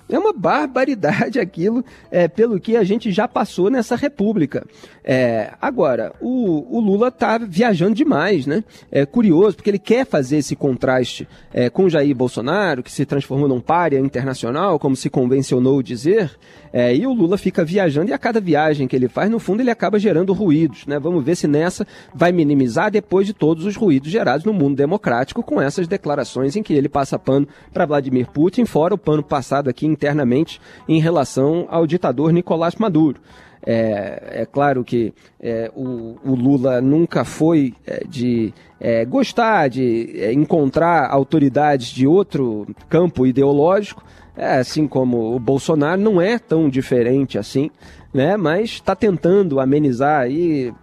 É 0.07 0.19
uma 0.19 0.31
barbaridade 0.31 1.39
aquilo, 1.39 1.83
é, 2.12 2.27
pelo 2.27 2.59
que 2.59 2.77
a 2.77 2.83
gente 2.83 3.12
já 3.12 3.27
passou 3.27 3.69
nessa 3.69 3.95
república. 3.95 4.65
É, 5.03 5.53
agora, 5.62 6.13
o, 6.21 6.77
o 6.77 6.79
Lula 6.79 7.07
está 7.07 7.38
viajando 7.38 7.95
demais, 7.95 8.45
né? 8.45 8.63
É 8.91 9.05
curioso, 9.05 9.55
porque 9.55 9.69
ele 9.69 9.79
quer 9.79 10.05
fazer 10.05 10.38
esse 10.38 10.55
contraste 10.55 11.27
é, 11.53 11.69
com 11.69 11.89
Jair 11.89 12.15
Bolsonaro, 12.15 12.83
que 12.83 12.91
se 12.91 13.05
transformou 13.05 13.47
num 13.47 13.59
párea 13.59 14.00
internacional, 14.00 14.77
como 14.77 14.95
se 14.95 15.09
convencionou 15.09 15.81
dizer, 15.81 16.31
é, 16.71 16.95
e 16.95 17.07
o 17.07 17.13
Lula 17.13 17.38
fica 17.38 17.63
viajando 17.63 18.09
e 18.12 18.13
a 18.13 18.17
cada 18.17 18.39
viagem 18.41 18.88
que 18.88 18.95
ele 18.95 19.07
faz, 19.07 19.29
no 19.29 19.39
fundo, 19.39 19.62
ele 19.62 19.71
acaba 19.71 19.97
gerando 19.97 20.33
ruídos, 20.33 20.85
né? 20.85 21.00
Vamos 21.00 21.24
ver 21.24 21.35
se 21.35 21.47
nessa 21.47 21.88
vai 22.13 22.31
minimizar 22.31 22.91
depois 22.91 23.25
de 23.25 23.33
todos 23.33 23.65
os 23.65 23.75
ruídos 23.75 24.12
gerados 24.12 24.45
no 24.45 24.53
mundo 24.53 24.75
democrático 24.75 25.41
com 25.41 25.62
essas 25.62 25.88
declarações 25.88 26.55
em 26.55 26.62
que 26.62 26.74
ele 26.74 26.89
passa 26.89 27.17
pano 27.17 27.47
para 27.74 27.85
Vladimir 27.85 28.27
Putin, 28.29 28.65
fora 28.65 28.93
o 28.93 28.97
pano 28.97 29.24
passado 29.24 29.69
aqui 29.69 29.85
internamente 29.95 30.61
em 30.87 30.99
relação 30.99 31.65
ao 31.69 31.87
ditador 31.87 32.31
Nicolás 32.31 32.75
Maduro. 32.75 33.19
É, 33.65 34.41
é, 34.41 34.45
claro 34.45 34.83
que 34.83 35.11
é, 35.41 35.71
o, 35.75 36.17
o, 36.23 36.35
Lula 36.35 36.79
nunca 36.81 37.25
foi 37.25 37.73
é, 37.87 38.03
de 38.07 38.53
é, 38.79 39.03
gostar 39.03 39.69
de 39.69 40.19
é, 40.19 40.31
encontrar 40.31 41.09
autoridades 41.09 41.87
de 41.87 42.05
outro 42.05 42.67
campo 42.87 43.25
ideológico, 43.25 44.03
assim 44.37 44.87
como 44.87 45.35
o 45.35 45.39
Bolsonaro 45.39 45.99
não 45.99 46.21
é 46.21 46.37
tão 46.37 46.69
diferente 46.69 47.39
assim, 47.39 47.71
né? 48.13 48.37
Mas 48.37 48.71
está 48.71 48.93
tentando 48.93 49.59
amenizar 49.59 50.21
aí 50.21 50.73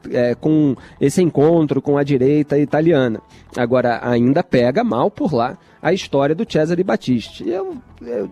com 0.41 0.75
esse 0.99 1.23
encontro 1.23 1.81
com 1.81 1.99
a 1.99 2.03
direita 2.03 2.59
italiana. 2.59 3.21
Agora 3.57 4.01
ainda 4.03 4.43
pega 4.43 4.83
mal 4.83 5.11
por 5.11 5.35
lá 5.35 5.59
a 5.83 5.93
história 5.93 6.35
do 6.35 6.51
Cesare 6.51 6.83
Battisti. 6.83 7.47
Eu, 7.47 7.77
eu 8.01 8.31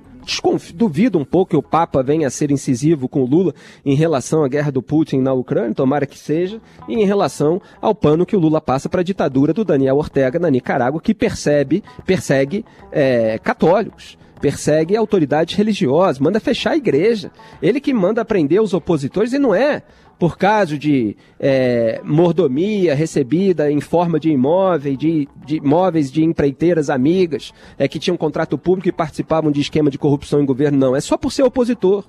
duvido 0.75 1.19
um 1.19 1.25
pouco 1.25 1.50
que 1.50 1.57
o 1.57 1.62
Papa 1.62 2.03
venha 2.03 2.27
a 2.27 2.31
ser 2.31 2.50
incisivo 2.50 3.09
com 3.09 3.25
Lula 3.25 3.55
em 3.85 3.95
relação 3.95 4.45
à 4.45 4.49
guerra 4.49 4.71
do 4.71 4.83
Putin 4.83 5.19
na 5.19 5.33
Ucrânia, 5.33 5.75
tomara 5.75 6.07
que 6.07 6.19
seja, 6.19 6.61
e 6.89 6.95
em 6.95 7.05
relação 7.05 7.61
ao 7.81 7.95
pano 7.95 8.27
que 8.27 8.37
o 8.37 8.41
Lula 8.41 8.61
passa 8.61 8.89
para 8.89 9.00
a 9.00 9.05
ditadura 9.05 9.53
do 9.53 9.65
Daniel 9.65 9.97
Ortega 9.97 10.39
na 10.39 10.50
Nicarágua, 10.50 11.00
que 11.00 11.15
percebe, 11.15 11.83
persegue 12.05 12.65
é, 12.93 13.39
católicos 13.39 14.19
persegue 14.41 14.97
autoridades 14.97 15.55
religiosas, 15.55 16.19
manda 16.19 16.41
fechar 16.41 16.71
a 16.71 16.77
igreja. 16.77 17.31
Ele 17.61 17.79
que 17.79 17.93
manda 17.93 18.25
prender 18.25 18.61
os 18.62 18.73
opositores 18.73 19.35
e 19.35 19.39
não 19.39 19.55
é 19.55 19.83
por 20.21 20.37
caso 20.37 20.77
de 20.77 21.17
é, 21.41 21.99
mordomia 22.05 22.95
recebida 22.95 23.73
em 23.73 23.81
forma 23.81 24.21
de 24.21 24.31
imóvel, 24.31 24.95
de, 24.95 25.27
de 25.47 25.57
imóveis 25.57 26.12
de 26.12 26.23
empreiteiras 26.23 26.91
amigas, 26.91 27.55
é, 27.79 27.89
que 27.89 27.99
tinham 27.99 28.19
contrato 28.19 28.59
público 28.59 28.87
e 28.87 28.93
participavam 28.93 29.50
de 29.50 29.62
esquema 29.62 29.91
de 29.91 29.97
corrupção 29.97 30.43
em 30.43 30.45
governo, 30.45 30.77
não. 30.77 30.95
É 30.95 31.00
só 31.00 31.17
por 31.17 31.33
ser 31.33 31.43
opositor. 31.43 32.05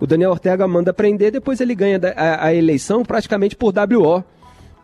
O 0.00 0.06
Daniel 0.06 0.30
Ortega 0.30 0.66
manda 0.66 0.94
prender, 0.94 1.30
depois 1.30 1.60
ele 1.60 1.74
ganha 1.74 2.00
a, 2.16 2.46
a 2.46 2.54
eleição 2.54 3.02
praticamente 3.02 3.54
por 3.54 3.74
WO. 3.76 4.24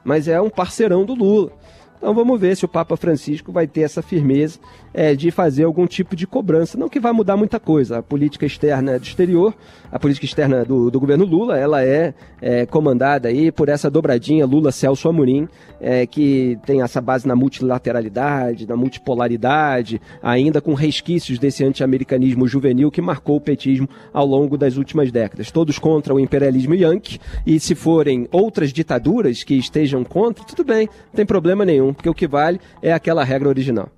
Mas 0.05 0.29
é 0.29 0.39
um 0.39 0.51
parceirão 0.51 1.07
do 1.07 1.15
Lula. 1.15 1.51
Então 1.99 2.15
vamos 2.15 2.41
ver 2.41 2.57
se 2.57 2.65
o 2.65 2.69
Papa 2.69 2.97
Francisco 2.97 3.51
vai 3.51 3.67
ter 3.67 3.81
essa 3.81 4.01
firmeza 4.01 4.61
é, 4.95 5.17
de 5.17 5.33
fazer 5.33 5.65
algum 5.65 5.85
tipo 5.85 6.15
de 6.15 6.29
cobrança. 6.29 6.79
Não 6.79 6.89
que 6.89 7.01
vai 7.01 7.13
mudar 7.13 7.37
muita 7.37 7.59
coisa. 7.59 7.99
A 7.99 8.03
política 8.03 8.47
externa 8.47 9.01
do 9.01 9.03
exterior, 9.03 9.53
a 9.91 9.99
política 9.99 10.25
externa 10.25 10.65
do, 10.65 10.93
do 10.93 11.01
governo 11.01 11.25
Lula, 11.25 11.59
ela 11.59 11.85
é, 11.85 12.15
é, 12.41 12.65
comandada 12.67 13.29
aí 13.29 13.51
por 13.51 13.69
essa 13.69 13.91
dobradinha 13.91 14.47
Lula-Celso 14.47 15.09
Amorim, 15.09 15.49
é, 15.81 16.07
que 16.07 16.57
tem 16.65 16.83
essa 16.83 17.01
base 17.01 17.27
na 17.27 17.35
multilateralidade, 17.35 18.69
na 18.69 18.77
multipolaridade, 18.77 20.01
ainda 20.23 20.61
com 20.61 20.75
resquícios 20.75 21.39
desse 21.39 21.65
anti-americanismo 21.65 22.47
juvenil 22.47 22.93
que 22.93 23.03
marcou 23.03 23.37
o 23.37 23.41
petismo 23.41 23.89
ao 24.13 24.25
longo 24.25 24.57
das 24.57 24.77
últimas 24.77 25.11
décadas. 25.11 25.51
Todos 25.51 25.81
contra 25.81 26.15
o 26.15 26.21
imperialismo 26.21 26.77
yankee, 26.77 27.19
e 27.45 27.59
se 27.59 27.75
forem 27.75 28.29
outras 28.31 28.73
ditaduras 28.73 29.43
que 29.43 29.55
estejam 29.55 30.05
contra, 30.05 30.45
tudo 30.45 30.65
bem, 30.65 30.87
não 30.87 31.17
tem 31.17 31.27
problema 31.27 31.65
nenhum 31.65 31.88
porque 31.93 32.09
o 32.09 32.15
que 32.15 32.27
vale 32.27 32.61
é 32.83 32.93
aquela 32.93 33.25
regra 33.25 33.49
original. 33.49 33.89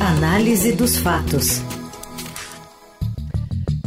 Análise 0.00 0.72
dos 0.72 0.96
fatos. 0.96 1.62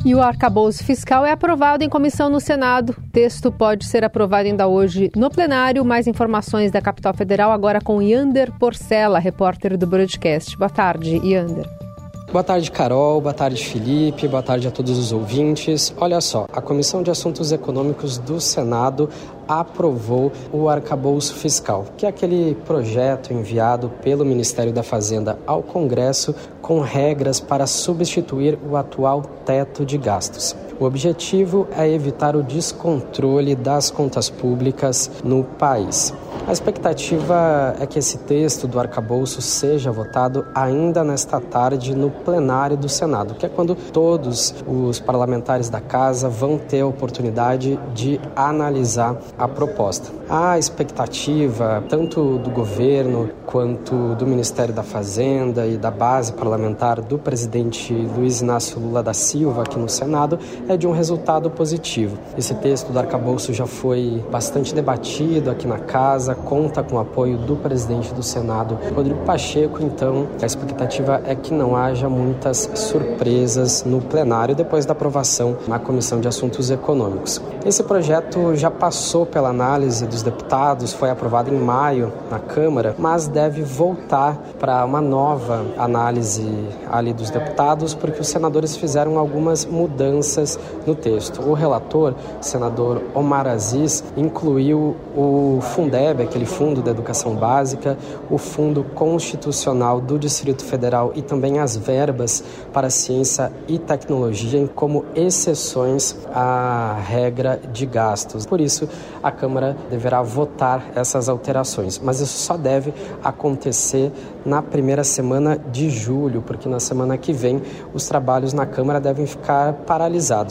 E 0.06 0.16
o 0.16 0.22
arcabouço 0.22 0.86
fiscal 0.86 1.26
é 1.26 1.32
aprovado 1.32 1.84
em 1.84 1.90
comissão 1.90 2.30
no 2.30 2.40
Senado. 2.40 2.96
O 2.98 3.12
texto 3.12 3.52
pode 3.52 3.86
ser 3.86 4.06
aprovado 4.06 4.48
ainda 4.48 4.66
hoje 4.66 5.12
no 5.16 5.30
plenário. 5.30 5.84
Mais 5.84 6.08
informações 6.08 6.72
da 6.72 6.80
Capital 6.80 7.14
Federal 7.14 7.52
agora 7.52 7.82
com 7.82 8.02
Yander 8.02 8.52
Porcela, 8.58 9.20
repórter 9.20 9.78
do 9.78 9.86
broadcast. 9.86 10.58
Boa 10.58 10.70
tarde, 10.70 11.18
Yander. 11.18 11.87
Boa 12.30 12.44
tarde, 12.44 12.70
Carol. 12.70 13.22
Boa 13.22 13.34
tarde, 13.34 13.64
Felipe. 13.64 14.28
Boa 14.28 14.44
tarde 14.44 14.68
a 14.68 14.72
todos 14.72 14.98
os 14.98 15.14
ouvintes. 15.14 15.94
Olha 15.98 16.20
só, 16.20 16.46
a 16.52 16.62
Comissão 16.62 17.02
de 17.02 17.10
Assuntos 17.10 17.54
Econômicos 17.54 18.18
do 18.18 18.42
Senado 18.42 19.10
aprovou 19.48 20.34
o 20.52 20.68
arcabouço 20.68 21.34
fiscal, 21.36 21.86
que 21.96 22.06
é 22.06 22.10
aquele 22.10 22.54
projeto 22.66 23.32
enviado 23.32 23.90
pelo 24.04 24.26
Ministério 24.26 24.74
da 24.74 24.84
Fazenda 24.84 25.40
ao 25.48 25.64
Congresso 25.64 26.36
com 26.62 26.82
regras 26.82 27.40
para 27.40 27.66
substituir 27.66 28.60
o 28.70 28.76
atual 28.76 29.22
teto 29.46 29.86
de 29.86 29.98
gastos. 29.98 30.54
O 30.80 30.86
objetivo 30.86 31.68
é 31.76 31.90
evitar 31.90 32.36
o 32.36 32.44
descontrole 32.44 33.56
das 33.56 33.90
contas 33.90 34.30
públicas 34.30 35.10
no 35.24 35.44
país. 35.44 36.14
A 36.48 36.54
expectativa 36.54 37.76
é 37.80 37.86
que 37.86 38.00
esse 38.00 38.20
texto 38.20 38.68
do 38.68 38.80
arcabouço 38.80 39.42
seja 39.42 39.92
votado 39.92 40.46
ainda 40.56 41.04
nesta 41.04 41.42
tarde 41.42 41.96
no 41.96 42.10
plenário 42.10 42.78
do 42.78 42.88
Senado, 42.88 43.34
que 43.34 43.46
é 43.46 43.50
quando 43.50 43.76
todos 43.76 44.54
os 44.66 45.00
parlamentares 45.00 45.68
da 45.68 45.82
casa 45.82 46.30
vão 46.30 46.58
ter 46.58 46.82
a 46.82 46.88
oportunidade 46.88 47.78
de 47.94 48.22
analisar 48.36 49.18
a 49.38 49.48
proposta. 49.48 50.10
A 50.30 50.58
expectativa, 50.60 51.84
tanto 51.90 52.38
do 52.38 52.50
governo 52.50 53.30
quanto 53.46 54.16
do 54.16 54.26
Ministério 54.26 54.74
da 54.74 54.84
Fazenda 54.84 55.66
e 55.66 55.78
da 55.78 55.90
base 55.90 56.34
parlamentar 56.34 57.02
do 57.02 57.18
presidente 57.18 57.94
Luiz 57.94 58.42
Inácio 58.42 58.80
Lula 58.80 59.02
da 59.02 59.14
Silva 59.14 59.64
aqui 59.64 59.80
no 59.80 59.90
Senado, 59.90 60.40
é 60.70 60.76
de 60.76 60.88
um 60.88 60.92
resultado 60.92 61.50
positivo. 61.50 62.18
Esse 62.38 62.54
texto 62.56 62.92
do 62.92 63.00
arcabouço 63.00 63.54
já 63.54 63.66
foi 63.66 64.24
bastante 64.32 64.76
debatido 64.76 65.50
aqui 65.50 65.68
na 65.68 65.80
casa, 65.80 66.36
conta 66.36 66.84
com 66.84 66.98
o 66.98 67.00
apoio 67.00 67.38
do 67.38 67.56
presidente 67.56 68.14
do 68.14 68.22
Senado, 68.22 68.78
Rodrigo 68.94 69.20
Pacheco, 69.26 69.82
então 69.82 70.28
a 70.42 70.46
expectativa 70.46 71.22
é 71.26 71.36
que 71.36 71.54
não 71.54 71.76
haja 71.76 72.10
muitas 72.10 72.70
surpresas 72.76 73.84
no 73.86 74.02
plenário 74.02 74.56
depois 74.56 74.86
da 74.86 74.92
aprovação 74.92 75.58
na 75.68 75.80
Comissão 75.80 76.20
de 76.20 76.28
Assuntos 76.28 76.70
Econômicos. 76.70 77.42
Esse 77.66 77.84
projeto 77.84 78.56
já 78.56 78.70
passou 78.70 79.26
pela 79.26 79.50
análise 79.50 80.06
dos 80.06 80.22
deputados, 80.22 80.94
foi 80.94 81.10
aprovado 81.10 81.54
em 81.54 81.58
maio 81.58 82.12
na 82.30 82.40
Câmara, 82.40 82.96
mas 82.98 83.28
deve 83.28 83.62
voltar 83.62 84.38
para 84.60 84.84
uma 84.86 85.02
nova 85.02 85.66
análise 85.78 86.48
ali 86.90 87.14
dos 87.14 87.30
deputados, 87.30 87.94
porque 87.94 88.22
os 88.22 88.28
senadores 88.28 88.76
fizeram 88.76 89.18
algumas 89.18 89.66
mudanças 89.66 90.57
no 90.86 90.96
texto. 90.96 91.42
O 91.42 91.54
relator, 91.54 92.14
senador 92.42 93.02
Omar 93.14 93.48
Aziz, 93.48 94.04
incluiu 94.16 94.96
o 95.16 95.60
Fundeb, 95.62 96.22
aquele 96.24 96.46
fundo 96.46 96.82
da 96.82 96.92
educação 96.92 97.36
básica, 97.36 97.98
o 98.30 98.38
fundo 98.38 98.84
constitucional 98.96 100.00
do 100.00 100.18
Distrito 100.18 100.64
Federal 100.64 101.12
e 101.16 101.22
também 101.22 101.60
as 101.60 101.76
verbas 101.76 102.44
para 102.74 102.90
ciência 102.90 103.52
e 103.68 103.78
tecnologia 103.78 104.48
como 104.76 105.06
exceções 105.16 106.16
à 106.34 106.98
regra 107.06 107.60
de 107.72 107.86
gastos. 107.86 108.46
Por 108.46 108.62
isso, 108.62 108.88
a 109.22 109.32
Câmara 109.32 109.76
deverá 109.90 110.22
votar 110.22 110.92
essas 110.96 111.28
alterações, 111.28 112.00
mas 112.00 112.20
isso 112.20 112.38
só 112.38 112.56
deve 112.56 112.94
acontecer 113.24 114.12
na 114.46 114.62
primeira 114.62 115.04
semana 115.04 115.58
de 115.58 115.90
julho, 115.90 116.42
porque 116.42 116.70
na 116.70 116.80
semana 116.80 117.18
que 117.18 117.34
vem 117.34 117.62
os 117.94 118.08
trabalhos 118.08 118.54
na 118.54 118.66
Câmara 118.66 119.00
devem 119.00 119.26
ficar 119.26 119.74
paralisados. 119.74 120.47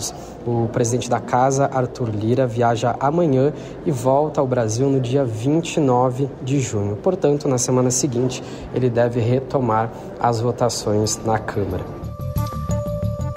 O 0.47 0.69
presidente 0.69 1.11
da 1.11 1.21
Casa, 1.21 1.71
Arthur 1.73 2.11
Lira, 2.11 2.47
viaja 2.47 2.95
amanhã 3.01 3.53
e 3.85 3.91
volta 3.91 4.41
ao 4.41 4.47
Brasil 4.47 4.89
no 4.89 5.01
dia 5.01 5.25
29 5.25 6.29
de 6.43 6.61
junho. 6.61 6.97
Portanto, 6.97 7.49
na 7.49 7.59
semana 7.59 7.91
seguinte, 7.91 8.43
ele 8.75 8.89
deve 8.89 9.21
retomar 9.21 9.91
as 10.21 10.41
votações 10.41 11.19
na 11.25 11.39
Câmara. 11.39 12.06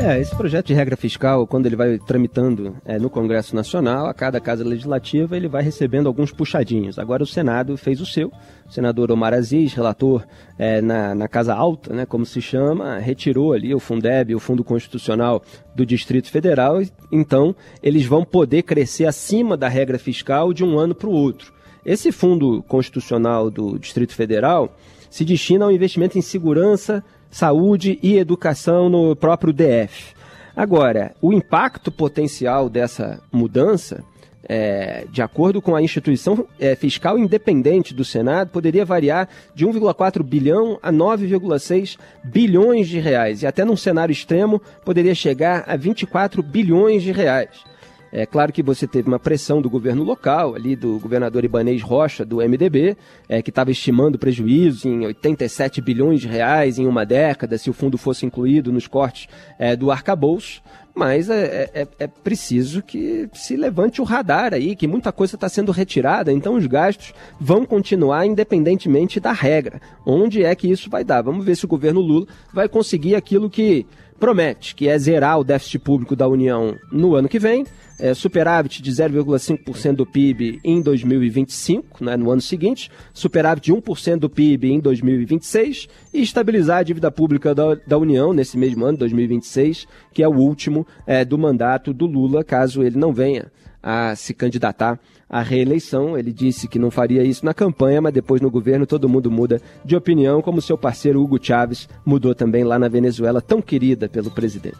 É, 0.02 0.18
esse 0.18 0.34
projeto 0.34 0.68
de 0.68 0.74
regra 0.74 0.96
fiscal, 0.96 1.46
quando 1.46 1.66
ele 1.66 1.76
vai 1.76 1.98
tramitando 2.00 2.78
é, 2.86 2.98
no 2.98 3.10
Congresso 3.10 3.54
Nacional, 3.54 4.08
a 4.08 4.14
cada 4.14 4.40
casa 4.40 4.64
legislativa, 4.64 5.36
ele 5.36 5.50
vai 5.50 5.62
recebendo 5.62 6.08
alguns 6.08 6.32
puxadinhos. 6.32 6.98
Agora 6.98 7.22
o 7.22 7.28
Senado 7.28 7.76
fez 7.76 8.00
o 8.00 8.06
seu. 8.06 8.32
O 8.66 8.72
senador 8.72 9.12
Omar 9.12 9.34
Aziz, 9.34 9.74
relator 9.74 10.26
é, 10.58 10.80
na, 10.80 11.14
na 11.14 11.28
Casa 11.28 11.54
Alta, 11.54 11.94
né, 11.94 12.06
como 12.06 12.26
se 12.26 12.42
chama, 12.42 12.98
retirou 12.98 13.52
ali 13.52 13.76
o 13.76 13.80
Fundeb, 13.80 14.34
o 14.34 14.40
Fundo 14.40 14.64
Constitucional 14.64 15.44
do 15.76 15.86
Distrito 15.86 16.32
Federal. 16.32 16.82
Então, 17.12 17.54
eles 17.84 18.06
vão 18.06 18.24
poder 18.24 18.64
crescer 18.64 19.06
acima 19.06 19.58
da 19.58 19.68
regra 19.68 20.00
fiscal 20.00 20.54
de 20.54 20.64
um 20.64 20.80
ano 20.80 20.96
para 20.96 21.10
o 21.10 21.14
outro. 21.14 21.52
Esse 21.86 22.10
Fundo 22.14 22.64
Constitucional 22.64 23.52
do 23.52 23.78
Distrito 23.78 24.16
Federal 24.16 24.74
se 25.10 25.26
destina 25.26 25.66
ao 25.66 25.72
investimento 25.72 26.18
em 26.18 26.22
segurança, 26.22 27.04
saúde 27.30 28.00
e 28.02 28.18
educação 28.18 28.90
no 28.90 29.16
próprio 29.16 29.54
DF. 29.54 30.14
Agora, 30.56 31.16
o 31.22 31.32
impacto 31.32 31.92
potencial 31.92 32.70
dessa 32.70 33.22
mudança, 33.32 34.04
é, 34.44 35.06
de 35.10 35.22
acordo 35.22 35.62
com 35.62 35.76
a 35.76 35.82
instituição 35.82 36.46
é, 36.60 36.76
fiscal 36.76 37.18
independente 37.18 37.94
do 37.94 38.04
Senado, 38.04 38.50
poderia 38.50 38.84
variar 38.84 39.30
de 39.54 39.66
1,4 39.66 40.24
bilhão 40.24 40.78
a 40.82 40.92
9,6 40.92 41.98
bilhões 42.24 42.88
de 42.88 43.00
reais. 43.00 43.42
E 43.42 43.48
até 43.48 43.64
num 43.64 43.78
cenário 43.78 44.12
extremo, 44.12 44.62
poderia 44.84 45.16
chegar 45.16 45.64
a 45.68 45.78
24 45.78 46.44
bilhões 46.44 47.04
de 47.04 47.12
reais. 47.12 47.70
É 48.12 48.26
claro 48.26 48.52
que 48.52 48.64
você 48.64 48.88
teve 48.88 49.08
uma 49.08 49.20
pressão 49.20 49.62
do 49.62 49.70
governo 49.70 50.04
local, 50.04 50.56
ali 50.56 50.76
do 50.76 51.00
governador 51.00 51.44
Ibanês 51.44 51.82
Rocha, 51.82 52.26
do 52.26 52.38
MDB, 52.38 52.98
é, 53.28 53.42
que 53.42 53.50
estava 53.50 53.72
estimando 53.72 54.18
prejuízos 54.18 54.86
em 54.86 55.06
87 55.06 55.82
bilhões 55.82 56.22
de 56.22 56.28
reais 56.28 56.80
em 56.80 56.88
uma 56.88 57.06
década, 57.06 57.58
se 57.58 57.70
o 57.70 57.74
fundo 57.74 57.98
fosse 57.98 58.26
incluído 58.26 58.72
nos 58.72 58.88
cortes 58.88 59.28
é, 59.58 59.76
do 59.76 59.92
arcabouço. 59.92 60.62
Mas 60.96 61.30
é, 61.30 61.70
é, 61.74 61.88
é, 62.00 62.08
preciso 62.08 62.82
que 62.82 63.30
se 63.34 63.56
levante 63.56 64.02
o 64.02 64.04
radar 64.04 64.54
aí, 64.54 64.76
que 64.76 64.88
muita 64.88 65.12
coisa 65.12 65.36
está 65.36 65.48
sendo 65.48 65.72
retirada, 65.72 66.32
então 66.32 66.56
os 66.56 66.66
gastos 66.66 67.14
vão 67.40 67.64
continuar 67.64 68.26
independentemente 68.26 69.20
da 69.20 69.32
regra. 69.32 69.80
Onde 70.06 70.44
é 70.44 70.54
que 70.56 70.70
isso 70.70 70.90
vai 70.90 71.04
dar? 71.04 71.22
Vamos 71.22 71.46
ver 71.46 71.56
se 71.56 71.64
o 71.64 71.70
governo 71.70 72.02
Lula 72.02 72.28
vai 72.52 72.68
conseguir 72.68 73.16
aquilo 73.16 73.50
que 73.50 73.86
promete, 74.20 74.76
que 74.76 74.88
é 74.88 74.98
zerar 74.98 75.40
o 75.40 75.44
déficit 75.44 75.80
público 75.80 76.16
da 76.16 76.28
União 76.28 76.76
no 76.92 77.16
ano 77.16 77.30
que 77.30 77.40
vem, 77.40 77.66
é, 77.98 78.14
superávit 78.14 78.82
de 78.82 78.92
0,5% 78.92 79.96
do 79.96 80.06
PIB 80.06 80.60
em 80.64 80.82
2025, 80.82 82.04
né, 82.04 82.16
no 82.16 82.30
ano 82.32 82.42
seguinte, 82.42 82.92
superávit 83.14 83.66
de 83.66 83.74
1% 83.74 84.18
do 84.18 84.30
PIB 84.30 84.72
em 84.72 84.80
2026 84.80 85.88
e 86.14 86.22
estabilizar 86.22 86.80
a 86.80 86.84
dívida 86.84 87.10
pública 87.10 87.56
da, 87.56 87.76
da 87.76 87.98
União 87.98 88.32
nesse 88.34 88.58
mesmo 88.58 88.86
ano, 88.86 88.98
2026, 88.98 89.88
que 90.14 90.22
é 90.22 90.28
o 90.28 90.36
último 90.36 90.86
é, 91.08 91.26
do 91.26 91.38
mandato 91.38 91.94
do 91.94 92.06
Lula, 92.06 92.44
caso 92.44 92.84
ele 92.84 92.98
não 92.98 93.12
venha 93.12 93.52
a 93.82 94.16
se 94.16 94.34
candidatar 94.34 95.00
à 95.30 95.42
reeleição. 95.42 96.18
Ele 96.18 96.32
disse 96.32 96.68
que 96.68 96.80
não 96.80 96.92
faria 96.92 97.24
isso 97.24 97.46
na 97.46 97.54
campanha, 97.54 98.02
mas 98.02 98.14
depois 98.14 98.42
no 98.42 98.52
governo 98.52 98.86
todo 98.86 99.10
mundo 99.10 99.32
muda 99.32 99.62
de 99.84 99.96
opinião, 99.96 100.42
como 100.42 100.62
seu 100.62 100.78
parceiro 100.78 101.22
Hugo 101.22 101.40
Chávez 101.42 101.88
mudou 102.06 102.36
também 102.36 102.64
lá 102.64 102.78
na 102.78 102.88
Venezuela, 102.88 103.42
tão 103.42 103.62
querida 103.62 104.08
pelo 104.08 104.32
presidente. 104.32 104.78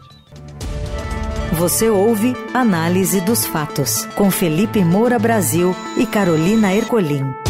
Você 1.54 1.90
ouve 1.90 2.36
Análise 2.54 3.20
dos 3.22 3.46
Fatos, 3.46 4.06
com 4.16 4.30
Felipe 4.30 4.84
Moura 4.84 5.18
Brasil 5.18 5.76
e 5.98 6.06
Carolina 6.06 6.74
Ercolim. 6.74 7.49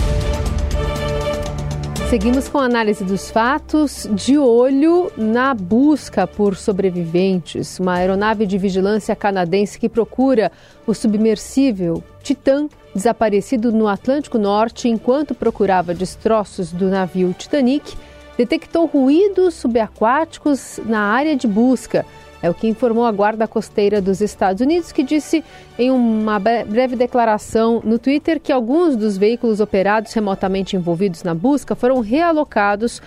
Seguimos 2.10 2.50
com 2.50 2.58
a 2.58 2.66
análise 2.66 3.04
dos 3.04 3.30
fatos, 3.30 4.10
de 4.12 4.36
olho 4.36 5.12
na 5.16 5.54
busca 5.54 6.26
por 6.26 6.56
sobreviventes. 6.56 7.80
Uma 7.80 7.98
aeronave 7.98 8.48
de 8.48 8.58
vigilância 8.58 9.16
canadense 9.16 9.78
que 9.78 9.88
procura 9.88 10.52
o 10.88 10.94
submersível 10.96 12.04
Titan, 12.24 12.68
desaparecido 12.96 13.72
no 13.72 13.88
Atlântico 13.88 14.40
Norte 14.40 14.90
enquanto 14.90 15.36
procurava 15.36 15.94
destroços 15.94 16.72
do 16.72 16.88
navio 16.88 17.32
Titanic, 17.38 17.96
detectou 18.36 18.88
ruídos 18.88 19.54
subaquáticos 19.54 20.80
na 20.86 21.02
área 21.02 21.36
de 21.36 21.46
busca. 21.46 22.08
É 22.42 22.50
o 22.50 22.54
que 22.54 22.68
informou 22.68 23.06
a 23.06 23.12
Guarda 23.12 23.48
Costeira 23.48 24.02
dos 24.02 24.22
Estados 24.22 24.62
Unidos, 24.62 24.92
que 24.92 25.04
disse 25.04 25.44
em 25.78 25.92
uma 25.92 26.40
breve 26.40 26.96
declaração 26.96 27.82
no 27.84 28.00
Twitter 28.00 28.40
que 28.40 28.52
alguns 28.52 28.96
dos 28.96 29.18
veículos 29.18 29.60
operados 29.60 30.14
remotamente 30.14 30.76
envolvidos 30.76 31.24
na 31.24 31.34
busca 31.34 31.76
foram 31.76 32.00
realocados 32.00 33.02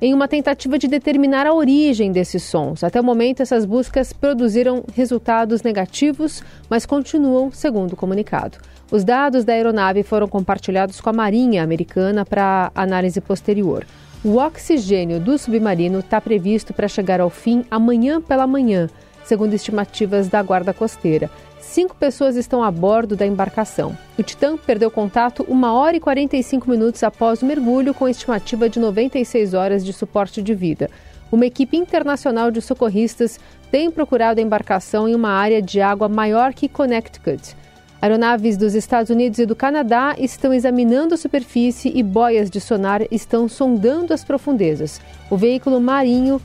em 0.00 0.12
uma 0.12 0.26
tentativa 0.26 0.76
de 0.76 0.88
determinar 0.88 1.46
a 1.46 1.54
origem 1.54 2.10
desses 2.10 2.42
sons. 2.42 2.82
Até 2.82 3.00
o 3.00 3.04
momento, 3.04 3.40
essas 3.40 3.64
buscas 3.64 4.12
produziram 4.12 4.82
resultados 4.96 5.62
negativos, 5.62 6.42
mas 6.68 6.84
continuam, 6.84 7.52
segundo 7.52 7.92
o 7.92 7.96
comunicado. 7.96 8.58
Os 8.90 9.04
dados 9.04 9.44
da 9.44 9.52
aeronave 9.52 10.02
foram 10.02 10.26
compartilhados 10.26 11.00
com 11.00 11.08
a 11.08 11.12
Marinha 11.12 11.62
Americana 11.62 12.26
para 12.26 12.72
análise 12.74 13.20
posterior. 13.20 13.86
O 14.24 14.36
oxigênio 14.36 15.18
do 15.18 15.36
submarino 15.36 15.98
está 15.98 16.20
previsto 16.20 16.72
para 16.72 16.86
chegar 16.86 17.20
ao 17.20 17.28
fim 17.28 17.64
amanhã 17.68 18.20
pela 18.20 18.46
manhã, 18.46 18.88
segundo 19.24 19.52
estimativas 19.52 20.28
da 20.28 20.40
Guarda 20.40 20.72
Costeira. 20.72 21.28
Cinco 21.58 21.96
pessoas 21.96 22.36
estão 22.36 22.62
a 22.62 22.70
bordo 22.70 23.16
da 23.16 23.26
embarcação. 23.26 23.98
O 24.16 24.22
Titã 24.22 24.56
perdeu 24.56 24.92
contato 24.92 25.44
1 25.48 25.64
hora 25.64 25.96
e 25.96 26.00
45 26.00 26.70
minutos 26.70 27.02
após 27.02 27.42
o 27.42 27.46
mergulho, 27.46 27.92
com 27.92 28.08
estimativa 28.08 28.68
de 28.68 28.78
96 28.78 29.54
horas 29.54 29.84
de 29.84 29.92
suporte 29.92 30.40
de 30.40 30.54
vida. 30.54 30.88
Uma 31.32 31.46
equipe 31.46 31.76
internacional 31.76 32.52
de 32.52 32.62
socorristas 32.62 33.40
tem 33.72 33.90
procurado 33.90 34.38
a 34.38 34.42
embarcação 34.42 35.08
em 35.08 35.16
uma 35.16 35.30
área 35.30 35.60
de 35.60 35.80
água 35.80 36.08
maior 36.08 36.54
que 36.54 36.68
Connecticut. 36.68 37.56
Aeronaves 38.02 38.56
dos 38.56 38.74
Estados 38.74 39.10
Unidos 39.10 39.38
e 39.38 39.46
do 39.46 39.54
Canadá 39.54 40.16
estão 40.18 40.52
examinando 40.52 41.14
a 41.14 41.16
superfície 41.16 41.88
e 41.94 42.02
boias 42.02 42.50
de 42.50 42.60
sonar 42.60 43.00
estão 43.12 43.48
sondando 43.48 44.12
as 44.12 44.24
profundezas. 44.24 45.00
O 45.30 45.36
veículo 45.36 45.80
marinho 45.80 46.42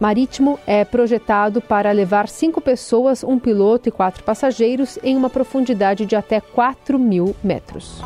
marítimo 0.00 0.58
é 0.66 0.84
projetado 0.84 1.60
para 1.60 1.92
levar 1.92 2.28
cinco 2.28 2.60
pessoas, 2.60 3.22
um 3.22 3.38
piloto 3.38 3.88
e 3.88 3.92
quatro 3.92 4.24
passageiros 4.24 4.98
em 5.04 5.16
uma 5.16 5.30
profundidade 5.30 6.04
de 6.04 6.16
até 6.16 6.40
4 6.40 6.98
mil 6.98 7.36
metros. 7.40 8.02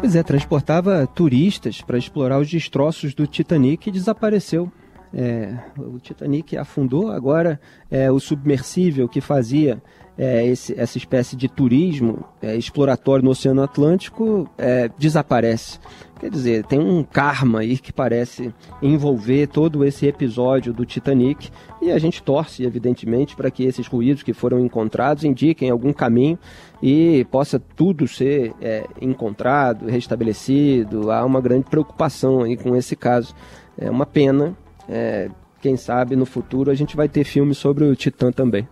Pois 0.00 0.16
é, 0.16 0.24
transportava 0.24 1.06
turistas 1.06 1.80
para 1.80 1.96
explorar 1.98 2.40
os 2.40 2.50
destroços 2.50 3.14
do 3.14 3.28
Titanic 3.28 3.88
e 3.88 3.92
desapareceu 3.92 4.72
É, 5.14 5.56
o 5.78 5.98
Titanic 5.98 6.56
afundou, 6.56 7.10
agora 7.10 7.58
é, 7.90 8.10
o 8.10 8.20
submersível 8.20 9.08
que 9.08 9.20
fazia 9.20 9.82
é, 10.18 10.44
esse, 10.44 10.78
essa 10.78 10.98
espécie 10.98 11.36
de 11.36 11.48
turismo 11.48 12.24
é, 12.42 12.56
exploratório 12.56 13.24
no 13.24 13.30
Oceano 13.30 13.62
Atlântico 13.62 14.50
é, 14.58 14.90
desaparece. 14.98 15.78
Quer 16.18 16.30
dizer, 16.30 16.66
tem 16.66 16.80
um 16.80 17.04
karma 17.04 17.60
aí 17.60 17.78
que 17.78 17.92
parece 17.92 18.52
envolver 18.82 19.46
todo 19.46 19.84
esse 19.84 20.04
episódio 20.04 20.72
do 20.72 20.84
Titanic 20.84 21.48
e 21.80 21.92
a 21.92 21.98
gente 21.98 22.20
torce, 22.20 22.64
evidentemente, 22.64 23.36
para 23.36 23.52
que 23.52 23.62
esses 23.62 23.86
ruídos 23.86 24.24
que 24.24 24.32
foram 24.32 24.58
encontrados 24.58 25.22
indiquem 25.22 25.70
algum 25.70 25.92
caminho 25.92 26.36
e 26.82 27.24
possa 27.30 27.60
tudo 27.60 28.08
ser 28.08 28.52
é, 28.60 28.84
encontrado, 29.00 29.86
restabelecido. 29.86 31.12
Há 31.12 31.24
uma 31.24 31.40
grande 31.40 31.70
preocupação 31.70 32.42
aí 32.42 32.56
com 32.56 32.74
esse 32.74 32.96
caso. 32.96 33.32
É 33.78 33.88
uma 33.88 34.04
pena. 34.04 34.56
É, 34.88 35.30
quem 35.60 35.76
sabe 35.76 36.16
no 36.16 36.26
futuro 36.26 36.70
a 36.70 36.74
gente 36.74 36.96
vai 36.96 37.08
ter 37.08 37.24
filmes 37.24 37.58
sobre 37.58 37.84
o 37.84 37.94
Titã 37.94 38.32
também. 38.32 38.66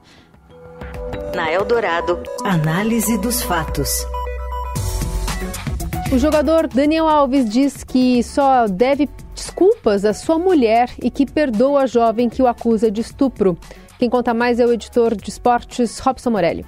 Na 1.34 1.50
Eldorado, 1.50 2.22
análise 2.44 3.18
dos 3.18 3.42
fatos. 3.42 4.06
O 6.12 6.18
jogador 6.18 6.66
Daniel 6.68 7.08
Alves 7.08 7.48
diz 7.48 7.82
que 7.84 8.22
só 8.22 8.66
deve 8.66 9.08
desculpas 9.34 10.04
à 10.04 10.14
sua 10.14 10.38
mulher 10.38 10.90
e 11.02 11.10
que 11.10 11.26
perdoa 11.26 11.82
a 11.82 11.86
jovem 11.86 12.28
que 12.28 12.42
o 12.42 12.46
acusa 12.46 12.90
de 12.90 13.00
estupro. 13.00 13.58
Quem 13.98 14.08
conta 14.08 14.32
mais 14.32 14.60
é 14.60 14.66
o 14.66 14.72
editor 14.72 15.14
de 15.14 15.28
esportes 15.28 15.98
Robson 15.98 16.30
Morelli. 16.30 16.64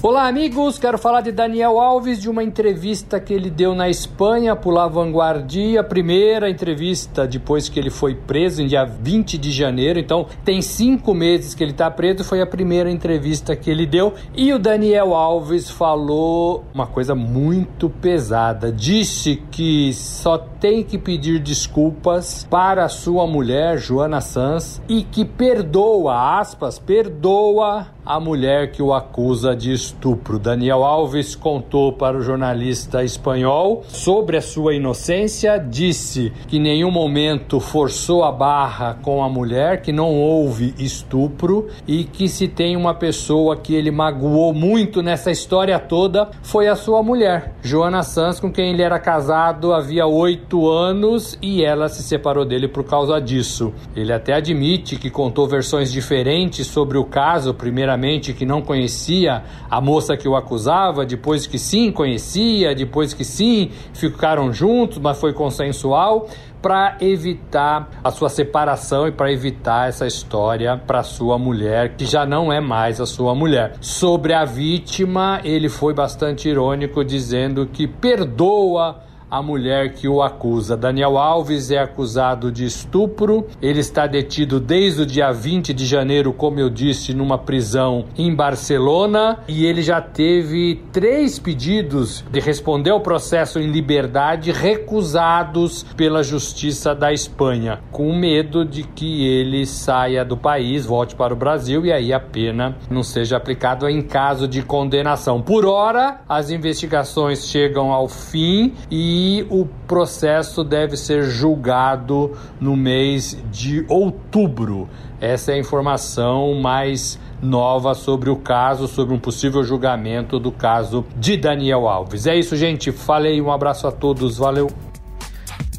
Olá, 0.00 0.28
amigos. 0.28 0.78
Quero 0.78 0.96
falar 0.96 1.22
de 1.22 1.32
Daniel 1.32 1.80
Alves, 1.80 2.22
de 2.22 2.30
uma 2.30 2.44
entrevista 2.44 3.18
que 3.18 3.34
ele 3.34 3.50
deu 3.50 3.74
na 3.74 3.88
Espanha 3.88 4.54
por 4.54 4.72
La 4.72 4.86
Vanguardia, 4.86 5.82
primeira 5.82 6.48
entrevista 6.48 7.26
depois 7.26 7.68
que 7.68 7.80
ele 7.80 7.90
foi 7.90 8.14
preso, 8.14 8.62
em 8.62 8.68
dia 8.68 8.84
20 8.84 9.36
de 9.36 9.50
janeiro. 9.50 9.98
Então, 9.98 10.26
tem 10.44 10.62
cinco 10.62 11.12
meses 11.12 11.52
que 11.52 11.64
ele 11.64 11.72
está 11.72 11.90
preso. 11.90 12.22
Foi 12.22 12.40
a 12.40 12.46
primeira 12.46 12.88
entrevista 12.88 13.56
que 13.56 13.68
ele 13.68 13.86
deu. 13.86 14.14
E 14.36 14.52
o 14.52 14.58
Daniel 14.60 15.14
Alves 15.14 15.68
falou 15.68 16.62
uma 16.72 16.86
coisa 16.86 17.16
muito 17.16 17.90
pesada. 17.90 18.70
Disse 18.70 19.42
que 19.50 19.92
só 19.94 20.38
tem 20.38 20.84
que 20.84 20.96
pedir 20.96 21.40
desculpas 21.40 22.46
para 22.48 22.88
sua 22.88 23.26
mulher, 23.26 23.78
Joana 23.78 24.20
Sanz, 24.20 24.80
e 24.88 25.02
que 25.02 25.24
perdoa, 25.24 26.38
aspas, 26.38 26.78
perdoa 26.78 27.97
a 28.08 28.18
mulher 28.18 28.72
que 28.72 28.82
o 28.82 28.94
acusa 28.94 29.54
de 29.54 29.70
estupro. 29.70 30.38
Daniel 30.38 30.82
Alves 30.82 31.34
contou 31.34 31.92
para 31.92 32.16
o 32.16 32.22
jornalista 32.22 33.04
espanhol 33.04 33.84
sobre 33.86 34.38
a 34.38 34.40
sua 34.40 34.74
inocência, 34.74 35.58
disse 35.58 36.32
que 36.46 36.56
em 36.56 36.60
nenhum 36.60 36.90
momento 36.90 37.60
forçou 37.60 38.24
a 38.24 38.32
barra 38.32 38.98
com 39.02 39.22
a 39.22 39.28
mulher, 39.28 39.82
que 39.82 39.92
não 39.92 40.14
houve 40.14 40.74
estupro 40.78 41.68
e 41.86 42.02
que 42.02 42.30
se 42.30 42.48
tem 42.48 42.78
uma 42.78 42.94
pessoa 42.94 43.58
que 43.58 43.74
ele 43.74 43.90
magoou 43.90 44.54
muito 44.54 45.02
nessa 45.02 45.30
história 45.30 45.78
toda 45.78 46.30
foi 46.40 46.66
a 46.66 46.76
sua 46.76 47.02
mulher, 47.02 47.52
Joana 47.62 48.02
Sanz, 48.02 48.40
com 48.40 48.50
quem 48.50 48.70
ele 48.70 48.80
era 48.80 48.98
casado 48.98 49.74
havia 49.74 50.06
oito 50.06 50.66
anos 50.66 51.38
e 51.42 51.62
ela 51.62 51.90
se 51.90 52.02
separou 52.02 52.46
dele 52.46 52.68
por 52.68 52.84
causa 52.84 53.20
disso. 53.20 53.70
Ele 53.94 54.14
até 54.14 54.32
admite 54.32 54.96
que 54.96 55.10
contou 55.10 55.46
versões 55.46 55.92
diferentes 55.92 56.66
sobre 56.66 56.96
o 56.96 57.04
caso, 57.04 57.52
primeiramente 57.52 57.97
que 58.32 58.46
não 58.46 58.62
conhecia 58.62 59.42
a 59.70 59.80
moça 59.80 60.16
que 60.16 60.28
o 60.28 60.36
acusava, 60.36 61.04
depois 61.04 61.46
que 61.46 61.58
sim 61.58 61.90
conhecia, 61.90 62.74
depois 62.74 63.12
que 63.12 63.24
sim 63.24 63.70
ficaram 63.92 64.52
juntos, 64.52 64.98
mas 64.98 65.18
foi 65.18 65.32
consensual 65.32 66.28
para 66.60 66.96
evitar 67.00 67.88
a 68.02 68.10
sua 68.10 68.28
separação 68.28 69.06
e 69.06 69.12
para 69.12 69.32
evitar 69.32 69.88
essa 69.88 70.06
história 70.06 70.76
para 70.76 71.02
sua 71.02 71.38
mulher, 71.38 71.94
que 71.96 72.04
já 72.04 72.26
não 72.26 72.52
é 72.52 72.60
mais 72.60 73.00
a 73.00 73.06
sua 73.06 73.34
mulher. 73.34 73.74
Sobre 73.80 74.32
a 74.32 74.44
vítima, 74.44 75.40
ele 75.44 75.68
foi 75.68 75.94
bastante 75.94 76.48
irônico 76.48 77.04
dizendo 77.04 77.66
que 77.66 77.86
perdoa 77.86 79.07
a 79.30 79.42
mulher 79.42 79.92
que 79.92 80.08
o 80.08 80.22
acusa. 80.22 80.76
Daniel 80.76 81.18
Alves 81.18 81.70
é 81.70 81.78
acusado 81.78 82.50
de 82.50 82.64
estupro. 82.64 83.46
Ele 83.60 83.80
está 83.80 84.06
detido 84.06 84.58
desde 84.58 85.02
o 85.02 85.06
dia 85.06 85.30
20 85.32 85.72
de 85.74 85.86
janeiro, 85.86 86.32
como 86.32 86.58
eu 86.58 86.70
disse, 86.70 87.12
numa 87.12 87.36
prisão 87.36 88.06
em 88.16 88.34
Barcelona. 88.34 89.40
E 89.46 89.66
ele 89.66 89.82
já 89.82 90.00
teve 90.00 90.82
três 90.92 91.38
pedidos 91.38 92.24
de 92.30 92.40
responder 92.40 92.90
ao 92.90 93.00
processo 93.00 93.58
em 93.58 93.70
liberdade 93.70 94.52
recusados 94.52 95.84
pela 95.96 96.22
Justiça 96.22 96.94
da 96.94 97.12
Espanha, 97.12 97.80
com 97.90 98.14
medo 98.14 98.64
de 98.64 98.82
que 98.82 99.26
ele 99.26 99.66
saia 99.66 100.24
do 100.24 100.36
país, 100.36 100.86
volte 100.86 101.14
para 101.14 101.32
o 101.34 101.36
Brasil 101.36 101.84
e 101.84 101.92
aí 101.92 102.12
a 102.12 102.20
pena 102.20 102.76
não 102.90 103.02
seja 103.02 103.36
aplicada 103.36 103.90
em 103.90 104.02
caso 104.02 104.48
de 104.48 104.62
condenação. 104.62 105.40
Por 105.40 105.66
hora, 105.66 106.20
as 106.28 106.50
investigações 106.50 107.48
chegam 107.48 107.92
ao 107.92 108.08
fim 108.08 108.72
e 108.90 109.17
e 109.18 109.44
o 109.50 109.66
processo 109.88 110.62
deve 110.62 110.96
ser 110.96 111.24
julgado 111.24 112.36
no 112.60 112.76
mês 112.76 113.36
de 113.50 113.84
outubro. 113.88 114.88
Essa 115.20 115.50
é 115.50 115.54
a 115.56 115.58
informação 115.58 116.54
mais 116.54 117.18
nova 117.42 117.94
sobre 117.94 118.30
o 118.30 118.36
caso, 118.36 118.86
sobre 118.86 119.12
um 119.12 119.18
possível 119.18 119.64
julgamento 119.64 120.38
do 120.38 120.52
caso 120.52 121.04
de 121.16 121.36
Daniel 121.36 121.88
Alves. 121.88 122.28
É 122.28 122.36
isso, 122.36 122.54
gente. 122.54 122.92
Falei, 122.92 123.40
um 123.42 123.50
abraço 123.50 123.88
a 123.88 123.92
todos, 123.92 124.38
valeu. 124.38 124.68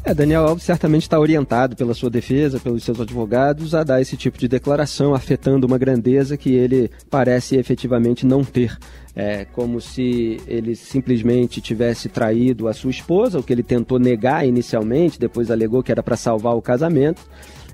É, 0.02 0.14
Daniel 0.14 0.46
Alves 0.46 0.64
certamente 0.64 1.02
está 1.02 1.18
orientado 1.20 1.76
pela 1.76 1.92
sua 1.92 2.08
defesa, 2.08 2.58
pelos 2.58 2.82
seus 2.82 2.98
advogados, 2.98 3.74
a 3.74 3.84
dar 3.84 4.00
esse 4.00 4.16
tipo 4.16 4.38
de 4.38 4.48
declaração, 4.48 5.12
afetando 5.14 5.66
uma 5.66 5.76
grandeza 5.76 6.38
que 6.38 6.54
ele 6.54 6.90
parece 7.10 7.56
efetivamente 7.56 8.24
não 8.24 8.42
ter. 8.42 8.78
É 9.14 9.44
como 9.44 9.78
se 9.78 10.40
ele 10.46 10.74
simplesmente 10.74 11.60
tivesse 11.60 12.08
traído 12.08 12.66
a 12.66 12.72
sua 12.72 12.90
esposa, 12.90 13.38
o 13.38 13.42
que 13.42 13.52
ele 13.52 13.62
tentou 13.62 13.98
negar 13.98 14.46
inicialmente, 14.46 15.20
depois 15.20 15.50
alegou 15.50 15.82
que 15.82 15.92
era 15.92 16.02
para 16.02 16.16
salvar 16.16 16.56
o 16.56 16.62
casamento. 16.62 17.20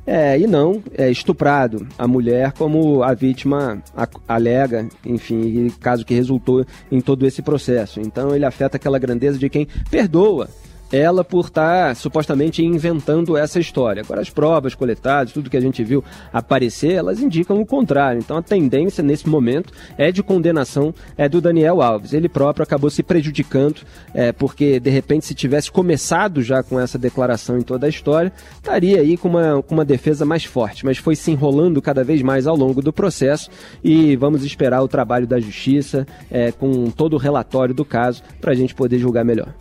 É, 0.04 0.38
e 0.38 0.46
não 0.46 0.82
é, 0.96 1.10
estuprado 1.10 1.86
a 1.98 2.06
mulher 2.06 2.52
como 2.52 3.02
a 3.02 3.12
vítima 3.12 3.82
alega, 4.26 4.88
enfim, 5.04 5.68
caso 5.80 6.04
que 6.04 6.14
resultou 6.14 6.64
em 6.90 7.00
todo 7.00 7.26
esse 7.26 7.40
processo. 7.40 8.00
Então 8.00 8.34
ele 8.34 8.44
afeta 8.44 8.76
aquela 8.76 8.98
grandeza 8.98 9.38
de 9.38 9.48
quem 9.48 9.66
perdoa 9.90 10.48
ela 10.92 11.24
por 11.24 11.46
estar 11.46 11.88
tá, 11.88 11.94
supostamente 11.94 12.64
inventando 12.64 13.36
essa 13.36 13.58
história. 13.58 14.02
Agora, 14.02 14.20
as 14.20 14.30
provas 14.30 14.74
coletadas, 14.74 15.32
tudo 15.32 15.50
que 15.50 15.56
a 15.56 15.60
gente 15.60 15.82
viu 15.82 16.02
aparecer, 16.32 16.92
elas 16.92 17.20
indicam 17.20 17.60
o 17.60 17.66
contrário. 17.66 18.18
Então, 18.18 18.36
a 18.36 18.42
tendência 18.42 19.02
nesse 19.02 19.28
momento 19.28 19.72
é 19.98 20.12
de 20.12 20.22
condenação 20.22 20.94
é 21.16 21.28
do 21.28 21.40
Daniel 21.40 21.82
Alves. 21.82 22.12
Ele 22.12 22.28
próprio 22.28 22.62
acabou 22.62 22.90
se 22.90 23.02
prejudicando, 23.02 23.80
é, 24.14 24.32
porque 24.32 24.78
de 24.78 24.90
repente, 24.90 25.26
se 25.26 25.34
tivesse 25.34 25.70
começado 25.70 26.42
já 26.42 26.62
com 26.62 26.78
essa 26.78 26.98
declaração 26.98 27.58
em 27.58 27.62
toda 27.62 27.86
a 27.86 27.88
história, 27.88 28.32
estaria 28.54 29.00
aí 29.00 29.16
com 29.16 29.28
uma, 29.28 29.62
com 29.62 29.74
uma 29.74 29.84
defesa 29.84 30.24
mais 30.24 30.44
forte. 30.44 30.84
Mas 30.84 30.98
foi 30.98 31.16
se 31.16 31.30
enrolando 31.30 31.82
cada 31.82 32.04
vez 32.04 32.22
mais 32.22 32.46
ao 32.46 32.56
longo 32.56 32.80
do 32.80 32.92
processo 32.92 33.50
e 33.82 34.16
vamos 34.16 34.44
esperar 34.44 34.82
o 34.82 34.88
trabalho 34.88 35.26
da 35.26 35.40
justiça 35.40 36.06
é, 36.30 36.52
com 36.52 36.90
todo 36.90 37.14
o 37.14 37.18
relatório 37.18 37.74
do 37.74 37.84
caso 37.84 38.22
para 38.40 38.52
a 38.52 38.54
gente 38.54 38.74
poder 38.74 38.98
julgar 38.98 39.24
melhor. 39.24 39.54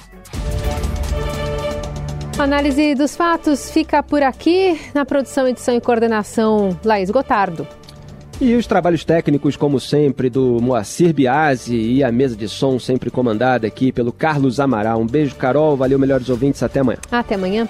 Análise 2.38 2.96
dos 2.96 3.16
fatos 3.16 3.72
fica 3.72 4.04
por 4.04 4.22
aqui. 4.22 4.78
Na 4.94 5.06
produção, 5.06 5.48
edição 5.48 5.74
e 5.74 5.80
coordenação, 5.80 6.78
Laís 6.84 7.10
Gotardo. 7.10 7.66
E 8.42 8.54
os 8.56 8.68
trabalhos 8.68 9.06
técnicos, 9.06 9.56
como 9.56 9.80
sempre, 9.80 10.30
do 10.30 10.60
Moacir 10.62 11.14
Biasi 11.14 11.78
e 11.78 12.04
a 12.04 12.12
mesa 12.12 12.36
de 12.36 12.50
som 12.50 12.78
sempre 12.78 13.10
comandada 13.10 13.66
aqui 13.66 13.90
pelo 13.90 14.12
Carlos 14.12 14.60
Amaral. 14.60 15.00
Um 15.00 15.08
beijo, 15.08 15.34
Carol. 15.36 15.78
Valeu, 15.78 15.98
melhores 15.98 16.28
ouvintes. 16.28 16.62
Até 16.62 16.82
amanhã. 16.82 17.00
Até 17.10 17.36
amanhã. 17.36 17.70